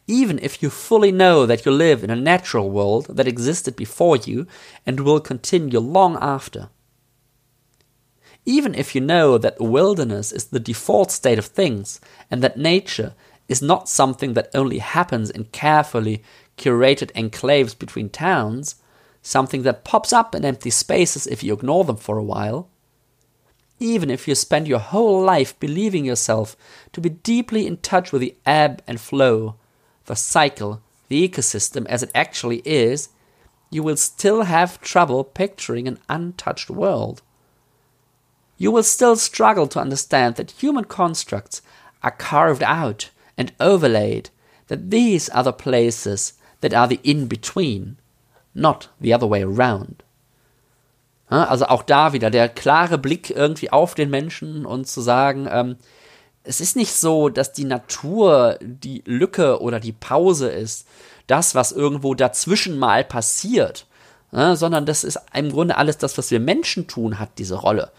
Even 0.07 0.39
if 0.39 0.61
you 0.61 0.71
fully 0.71 1.13
know 1.13 1.47
that 1.47 1.65
you 1.65 1.73
live 1.73 2.03
in 2.03 2.11
a 2.11 2.17
natural 2.17 2.69
world 2.69 3.07
that 3.17 3.29
existed 3.29 3.77
before 3.77 4.17
you 4.17 4.47
and 4.85 5.01
will 5.01 5.21
continue 5.21 5.79
long 5.79 6.19
after. 6.21 6.69
Even 8.47 8.75
if 8.75 8.95
you 8.95 9.01
know 9.01 9.39
that 9.39 9.57
the 9.59 9.65
wilderness 9.65 10.33
is 10.33 10.47
the 10.47 10.61
default 10.61 11.11
state 11.11 11.39
of 11.39 11.47
things 11.47 12.01
and 12.31 12.43
that 12.43 12.59
nature 12.59 13.15
is 13.49 13.63
not 13.63 13.89
something 13.89 14.35
that 14.35 14.51
only 14.55 14.79
happens 14.79 15.31
in 15.31 15.45
carefully 15.45 16.23
curated 16.57 17.11
enclaves 17.13 17.79
between 17.79 18.09
towns, 18.09 18.77
something 19.23 19.63
that 19.63 19.85
pops 19.85 20.13
up 20.13 20.35
in 20.35 20.45
empty 20.45 20.71
spaces 20.71 21.27
if 21.27 21.43
you 21.43 21.53
ignore 21.53 21.85
them 21.85 21.97
for 21.97 22.19
a 22.19 22.25
while, 22.25 22.69
even 23.81 24.11
if 24.11 24.29
you 24.29 24.35
spend 24.35 24.69
your 24.69 24.79
whole 24.79 25.23
life 25.23 25.59
believing 25.59 26.05
yourself 26.05 26.57
to 26.93 27.01
be 27.01 27.09
deeply 27.09 27.67
in 27.67 27.77
touch 27.79 28.13
with 28.13 28.21
the 28.21 28.35
ebb 28.47 28.83
and 28.87 29.01
flow, 29.01 29.57
the 30.07 30.15
cycle, 30.15 30.81
the 31.09 31.29
ecosystem 31.29 31.87
as 31.87 32.03
it 32.03 32.11
actually 32.15 32.63
is, 32.65 33.09
you 33.71 33.83
will 33.83 33.97
still 33.97 34.43
have 34.43 34.81
trouble 34.81 35.25
picturing 35.25 35.89
an 35.89 35.99
untouched 36.09 36.71
world 36.71 37.23
you 38.57 38.73
will 38.73 38.83
still 38.83 39.17
struggle 39.17 39.69
to 39.69 39.81
understand 39.81 40.37
that 40.37 40.63
human 40.63 40.85
constructs 40.85 41.63
are 42.03 42.13
carved 42.13 42.63
out 42.63 43.11
and 43.37 43.53
overlaid, 43.59 44.31
that 44.69 44.91
these 44.91 45.29
are 45.31 45.45
the 45.45 45.53
places 45.53 46.35
that 46.61 46.75
are 46.75 46.89
the 46.89 47.01
in-between, 47.03 47.97
not 48.55 48.89
the 49.01 49.13
other 49.13 49.27
way 49.27 49.43
around. 49.43 50.03
Also 51.29 51.67
auch 51.67 51.83
da 51.83 52.13
wieder 52.13 52.31
der 52.31 52.49
klare 52.49 52.99
Blick 52.99 53.31
irgendwie 53.31 53.73
auf 53.73 53.95
den 53.95 54.11
Menschen 54.11 54.67
und 54.67 54.87
zu 54.87 55.01
sagen, 55.01 55.49
ähm, 55.51 55.77
es 56.45 56.61
ist 56.61 56.77
nicht 56.77 56.95
so, 56.95 57.31
dass 57.31 57.53
die 57.53 57.65
Natur 57.65 58.59
die 58.61 59.03
Lücke 59.07 59.61
oder 59.61 59.81
die 59.81 59.93
Pause 59.93 60.49
ist, 60.49 60.87
das, 61.27 61.55
was 61.55 61.73
irgendwo 61.73 62.15
dazwischen 62.15 62.79
mal 62.79 63.03
passiert, 63.03 63.87
ne, 64.31 64.57
sondern 64.57 64.85
das 64.85 65.05
ist 65.05 65.19
im 65.33 65.51
Grunde 65.51 65.79
alles 65.79 65.97
das, 65.97 66.19
was 66.19 66.31
wir 66.31 66.41
Menschen 66.41 66.87
tun, 66.87 67.19
hat 67.19 67.31
diese 67.39 67.57
Rolle. 67.57 67.91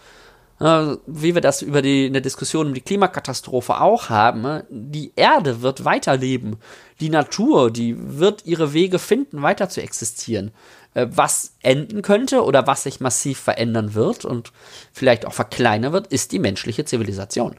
Ne, 0.58 0.98
wie 1.06 1.34
wir 1.34 1.42
das 1.42 1.60
über 1.60 1.82
die, 1.82 2.06
eine 2.06 2.22
Diskussion 2.22 2.68
um 2.68 2.74
die 2.74 2.80
Klimakatastrophe 2.80 3.78
auch 3.78 4.08
haben, 4.08 4.40
ne, 4.40 4.66
die 4.70 5.12
Erde 5.14 5.60
wird 5.60 5.84
weiterleben. 5.84 6.56
Die 6.98 7.10
Natur, 7.10 7.70
die 7.70 7.94
wird 8.18 8.46
ihre 8.46 8.72
Wege 8.72 8.98
finden, 8.98 9.42
weiter 9.42 9.68
zu 9.68 9.82
existieren. 9.82 10.52
Äh, 10.94 11.08
was 11.10 11.52
enden 11.60 12.00
könnte 12.00 12.42
oder 12.42 12.66
was 12.66 12.84
sich 12.84 13.00
massiv 13.00 13.38
verändern 13.38 13.92
wird 13.92 14.24
und 14.24 14.52
vielleicht 14.92 15.26
auch 15.26 15.34
verkleinern 15.34 15.92
wird, 15.92 16.06
ist 16.06 16.32
die 16.32 16.38
menschliche 16.38 16.86
Zivilisation. 16.86 17.56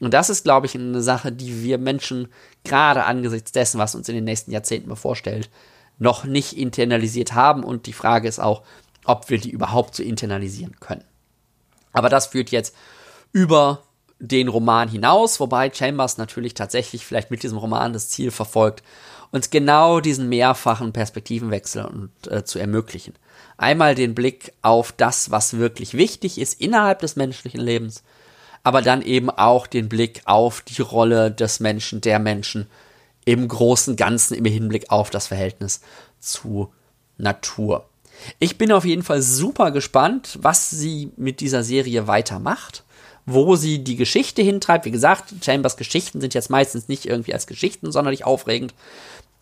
Und 0.00 0.14
das 0.14 0.30
ist, 0.30 0.44
glaube 0.44 0.64
ich, 0.66 0.74
eine 0.74 1.02
Sache, 1.02 1.30
die 1.30 1.62
wir 1.62 1.76
Menschen 1.76 2.28
gerade 2.64 3.04
angesichts 3.04 3.52
dessen, 3.52 3.78
was 3.78 3.94
uns 3.94 4.08
in 4.08 4.14
den 4.14 4.24
nächsten 4.24 4.50
Jahrzehnten 4.50 4.88
bevorstellt, 4.88 5.50
noch 5.98 6.24
nicht 6.24 6.56
internalisiert 6.56 7.34
haben. 7.34 7.64
Und 7.64 7.84
die 7.84 7.92
Frage 7.92 8.28
ist 8.28 8.38
auch, 8.38 8.62
ob 9.04 9.28
wir 9.28 9.38
die 9.38 9.50
überhaupt 9.50 9.94
so 9.94 10.02
internalisieren 10.02 10.78
können. 10.80 11.04
Aber 11.92 12.08
das 12.08 12.28
führt 12.28 12.50
jetzt 12.50 12.74
über 13.32 13.82
den 14.20 14.48
Roman 14.48 14.88
hinaus, 14.88 15.38
wobei 15.38 15.72
Chambers 15.72 16.18
natürlich 16.18 16.54
tatsächlich 16.54 17.06
vielleicht 17.06 17.30
mit 17.30 17.42
diesem 17.42 17.58
Roman 17.58 17.92
das 17.92 18.08
Ziel 18.08 18.30
verfolgt, 18.30 18.82
uns 19.30 19.50
genau 19.50 20.00
diesen 20.00 20.28
mehrfachen 20.28 20.92
Perspektivenwechsel 20.92 21.84
und, 21.84 22.10
äh, 22.28 22.44
zu 22.44 22.58
ermöglichen. 22.58 23.14
Einmal 23.56 23.94
den 23.94 24.14
Blick 24.14 24.52
auf 24.62 24.92
das, 24.92 25.30
was 25.30 25.58
wirklich 25.58 25.94
wichtig 25.94 26.38
ist 26.38 26.60
innerhalb 26.60 27.00
des 27.00 27.16
menschlichen 27.16 27.60
Lebens, 27.60 28.02
aber 28.62 28.82
dann 28.82 29.02
eben 29.02 29.30
auch 29.30 29.66
den 29.66 29.88
Blick 29.88 30.22
auf 30.24 30.62
die 30.62 30.82
Rolle 30.82 31.30
des 31.30 31.60
Menschen, 31.60 32.00
der 32.00 32.18
Menschen 32.18 32.68
im 33.24 33.46
großen 33.46 33.96
Ganzen 33.96 34.34
im 34.34 34.46
Hinblick 34.46 34.90
auf 34.90 35.10
das 35.10 35.26
Verhältnis 35.26 35.80
zu 36.18 36.72
Natur. 37.18 37.88
Ich 38.38 38.58
bin 38.58 38.72
auf 38.72 38.84
jeden 38.84 39.02
Fall 39.02 39.22
super 39.22 39.70
gespannt, 39.70 40.38
was 40.42 40.70
sie 40.70 41.12
mit 41.16 41.40
dieser 41.40 41.62
Serie 41.62 42.06
weitermacht, 42.06 42.84
wo 43.26 43.56
sie 43.56 43.84
die 43.84 43.96
Geschichte 43.96 44.42
hintreibt. 44.42 44.84
Wie 44.84 44.90
gesagt, 44.90 45.34
Chambers 45.42 45.76
Geschichten 45.76 46.20
sind 46.20 46.34
jetzt 46.34 46.50
meistens 46.50 46.88
nicht 46.88 47.06
irgendwie 47.06 47.34
als 47.34 47.46
Geschichten 47.46 47.92
sonderlich 47.92 48.24
aufregend. 48.24 48.74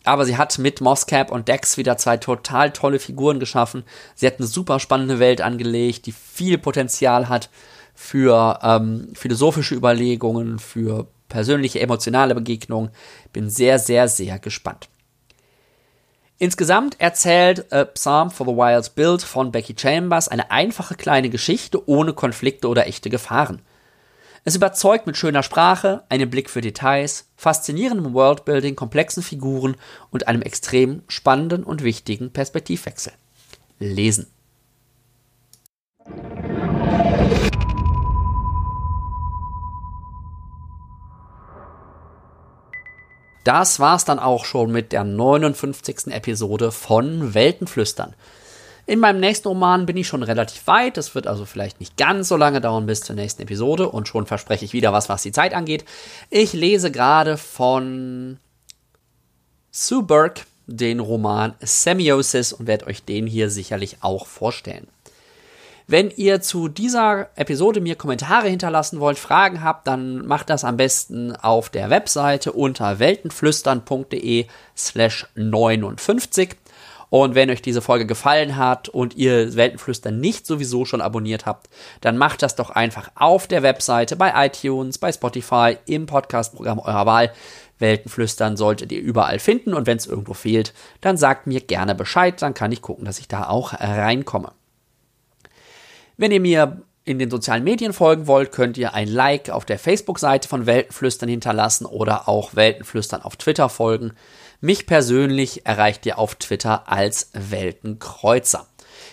Aber 0.03 0.25
sie 0.25 0.37
hat 0.37 0.57
mit 0.57 0.79
Moscap 0.79 1.31
und 1.31 1.47
Dex 1.47 1.77
wieder 1.77 1.97
zwei 1.97 2.17
total 2.17 2.71
tolle 2.71 2.99
Figuren 2.99 3.39
geschaffen. 3.39 3.83
Sie 4.15 4.25
hat 4.25 4.37
eine 4.37 4.47
super 4.47 4.79
spannende 4.79 5.19
Welt 5.19 5.41
angelegt, 5.41 6.05
die 6.05 6.13
viel 6.13 6.57
Potenzial 6.57 7.27
hat 7.27 7.49
für 7.93 8.59
ähm, 8.61 9.09
philosophische 9.13 9.75
Überlegungen, 9.75 10.59
für 10.59 11.07
persönliche 11.27 11.81
emotionale 11.81 12.35
Begegnungen. 12.35 12.91
Bin 13.33 13.49
sehr, 13.49 13.79
sehr, 13.79 14.07
sehr 14.07 14.39
gespannt. 14.39 14.87
Insgesamt 16.39 16.99
erzählt 16.99 17.71
A 17.73 17.85
Psalm 17.85 18.29
for 18.29 18.45
the 18.45 18.53
Wild 18.53 18.93
Build 18.93 19.23
von 19.23 19.51
Becky 19.51 19.75
Chambers 19.75 20.27
eine 20.27 20.51
einfache 20.51 20.93
kleine 20.93 21.29
Geschichte 21.29 21.89
ohne 21.89 22.13
Konflikte 22.13 22.67
oder 22.67 22.85
echte 22.85 23.09
Gefahren. 23.09 23.61
Es 24.43 24.55
überzeugt 24.55 25.07
mit 25.07 25.17
schöner 25.17 25.41
Sprache, 25.41 26.03
einem 26.09 26.29
Blick 26.29 26.49
für 26.49 26.61
Details, 26.61 27.25
faszinierendem 27.35 28.13
Worldbuilding, 28.13 28.75
komplexen 28.75 29.23
Figuren 29.23 29.75
und 30.11 30.27
einem 30.27 30.43
extrem 30.43 31.01
spannenden 31.07 31.63
und 31.63 31.83
wichtigen 31.83 32.31
Perspektivwechsel. 32.31 33.13
Lesen. 33.79 34.27
Das 43.47 43.79
war's 43.79 44.03
dann 44.03 44.19
auch 44.19 44.43
schon 44.43 44.73
mit 44.73 44.91
der 44.91 45.05
59. 45.05 46.07
Episode 46.07 46.73
von 46.73 47.33
Weltenflüstern. 47.33 48.13
In 48.85 48.99
meinem 48.99 49.21
nächsten 49.21 49.47
Roman 49.47 49.85
bin 49.85 49.95
ich 49.95 50.05
schon 50.05 50.21
relativ 50.21 50.67
weit. 50.67 50.97
Es 50.97 51.15
wird 51.15 51.27
also 51.27 51.45
vielleicht 51.45 51.79
nicht 51.79 51.95
ganz 51.95 52.27
so 52.27 52.35
lange 52.35 52.59
dauern 52.59 52.87
bis 52.87 53.03
zur 53.03 53.15
nächsten 53.15 53.43
Episode 53.43 53.87
und 53.87 54.09
schon 54.09 54.25
verspreche 54.25 54.65
ich 54.65 54.73
wieder 54.73 54.91
was, 54.91 55.07
was 55.07 55.23
die 55.23 55.31
Zeit 55.31 55.53
angeht. 55.53 55.85
Ich 56.29 56.51
lese 56.51 56.91
gerade 56.91 57.37
von 57.37 58.37
Sue 59.71 60.03
Burke 60.03 60.41
den 60.65 60.99
Roman 60.99 61.53
Semiosis 61.61 62.51
und 62.51 62.67
werde 62.67 62.87
euch 62.87 63.05
den 63.05 63.27
hier 63.27 63.49
sicherlich 63.49 63.99
auch 64.01 64.27
vorstellen. 64.27 64.89
Wenn 65.89 66.11
ihr 66.11 66.41
zu 66.41 66.67
dieser 66.67 67.29
Episode 67.35 67.79
mir 67.79 67.95
Kommentare 67.95 68.49
hinterlassen 68.49 68.99
wollt, 68.99 69.17
Fragen 69.17 69.63
habt, 69.63 69.87
dann 69.87 70.27
macht 70.27 70.49
das 70.49 70.65
am 70.65 70.75
besten 70.75 71.33
auf 71.33 71.69
der 71.69 71.89
Webseite 71.89 72.51
unter 72.51 72.99
weltenflüstern.de 72.99 74.47
slash 74.75 75.27
59. 75.35 76.57
Und 77.09 77.35
wenn 77.35 77.49
euch 77.49 77.61
diese 77.61 77.81
Folge 77.81 78.05
gefallen 78.05 78.57
hat 78.57 78.89
und 78.89 79.15
ihr 79.15 79.55
Weltenflüstern 79.55 80.19
nicht 80.19 80.45
sowieso 80.45 80.83
schon 80.83 80.99
abonniert 80.99 81.45
habt, 81.45 81.69
dann 82.01 82.17
macht 82.17 82.41
das 82.41 82.55
doch 82.55 82.69
einfach 82.69 83.09
auf 83.15 83.47
der 83.47 83.63
Webseite, 83.63 84.17
bei 84.17 84.33
iTunes, 84.45 84.97
bei 84.97 85.13
Spotify, 85.13 85.77
im 85.85 86.05
Podcastprogramm 86.05 86.79
eurer 86.79 87.05
Wahl. 87.05 87.31
Weltenflüstern 87.79 88.57
solltet 88.57 88.91
ihr 88.91 88.99
überall 88.99 89.39
finden 89.39 89.73
und 89.73 89.87
wenn 89.87 89.95
es 89.95 90.05
irgendwo 90.05 90.33
fehlt, 90.33 90.73
dann 90.99 91.15
sagt 91.15 91.47
mir 91.47 91.61
gerne 91.61 91.95
Bescheid, 91.95 92.41
dann 92.41 92.53
kann 92.53 92.73
ich 92.73 92.81
gucken, 92.81 93.05
dass 93.05 93.19
ich 93.19 93.29
da 93.29 93.47
auch 93.47 93.71
reinkomme. 93.79 94.51
Wenn 96.19 96.31
ihr 96.31 96.41
mir 96.41 96.81
in 97.05 97.19
den 97.19 97.29
sozialen 97.29 97.63
Medien 97.63 97.93
folgen 97.93 98.25
wollt, 98.25 98.51
könnt 98.51 98.75
ihr 98.77 98.95
ein 98.95 99.07
Like 99.07 99.51
auf 99.51 99.65
der 99.65 99.77
Facebook-Seite 99.77 100.49
von 100.49 100.65
Weltenflüstern 100.65 101.29
hinterlassen 101.29 101.85
oder 101.85 102.27
auch 102.27 102.55
Weltenflüstern 102.55 103.21
auf 103.21 103.35
Twitter 103.35 103.69
folgen. 103.69 104.13
Mich 104.59 104.87
persönlich 104.87 105.67
erreicht 105.67 106.07
ihr 106.07 106.17
auf 106.17 106.33
Twitter 106.33 106.89
als 106.89 107.29
Weltenkreuzer. 107.33 108.65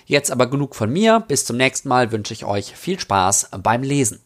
Jetzt 0.06 0.30
aber 0.30 0.46
genug 0.48 0.74
von 0.74 0.90
mir. 0.90 1.20
Bis 1.28 1.44
zum 1.44 1.58
nächsten 1.58 1.90
Mal 1.90 2.10
wünsche 2.10 2.32
ich 2.32 2.46
euch 2.46 2.74
viel 2.74 2.98
Spaß 2.98 3.50
beim 3.62 3.82
Lesen. 3.82 4.20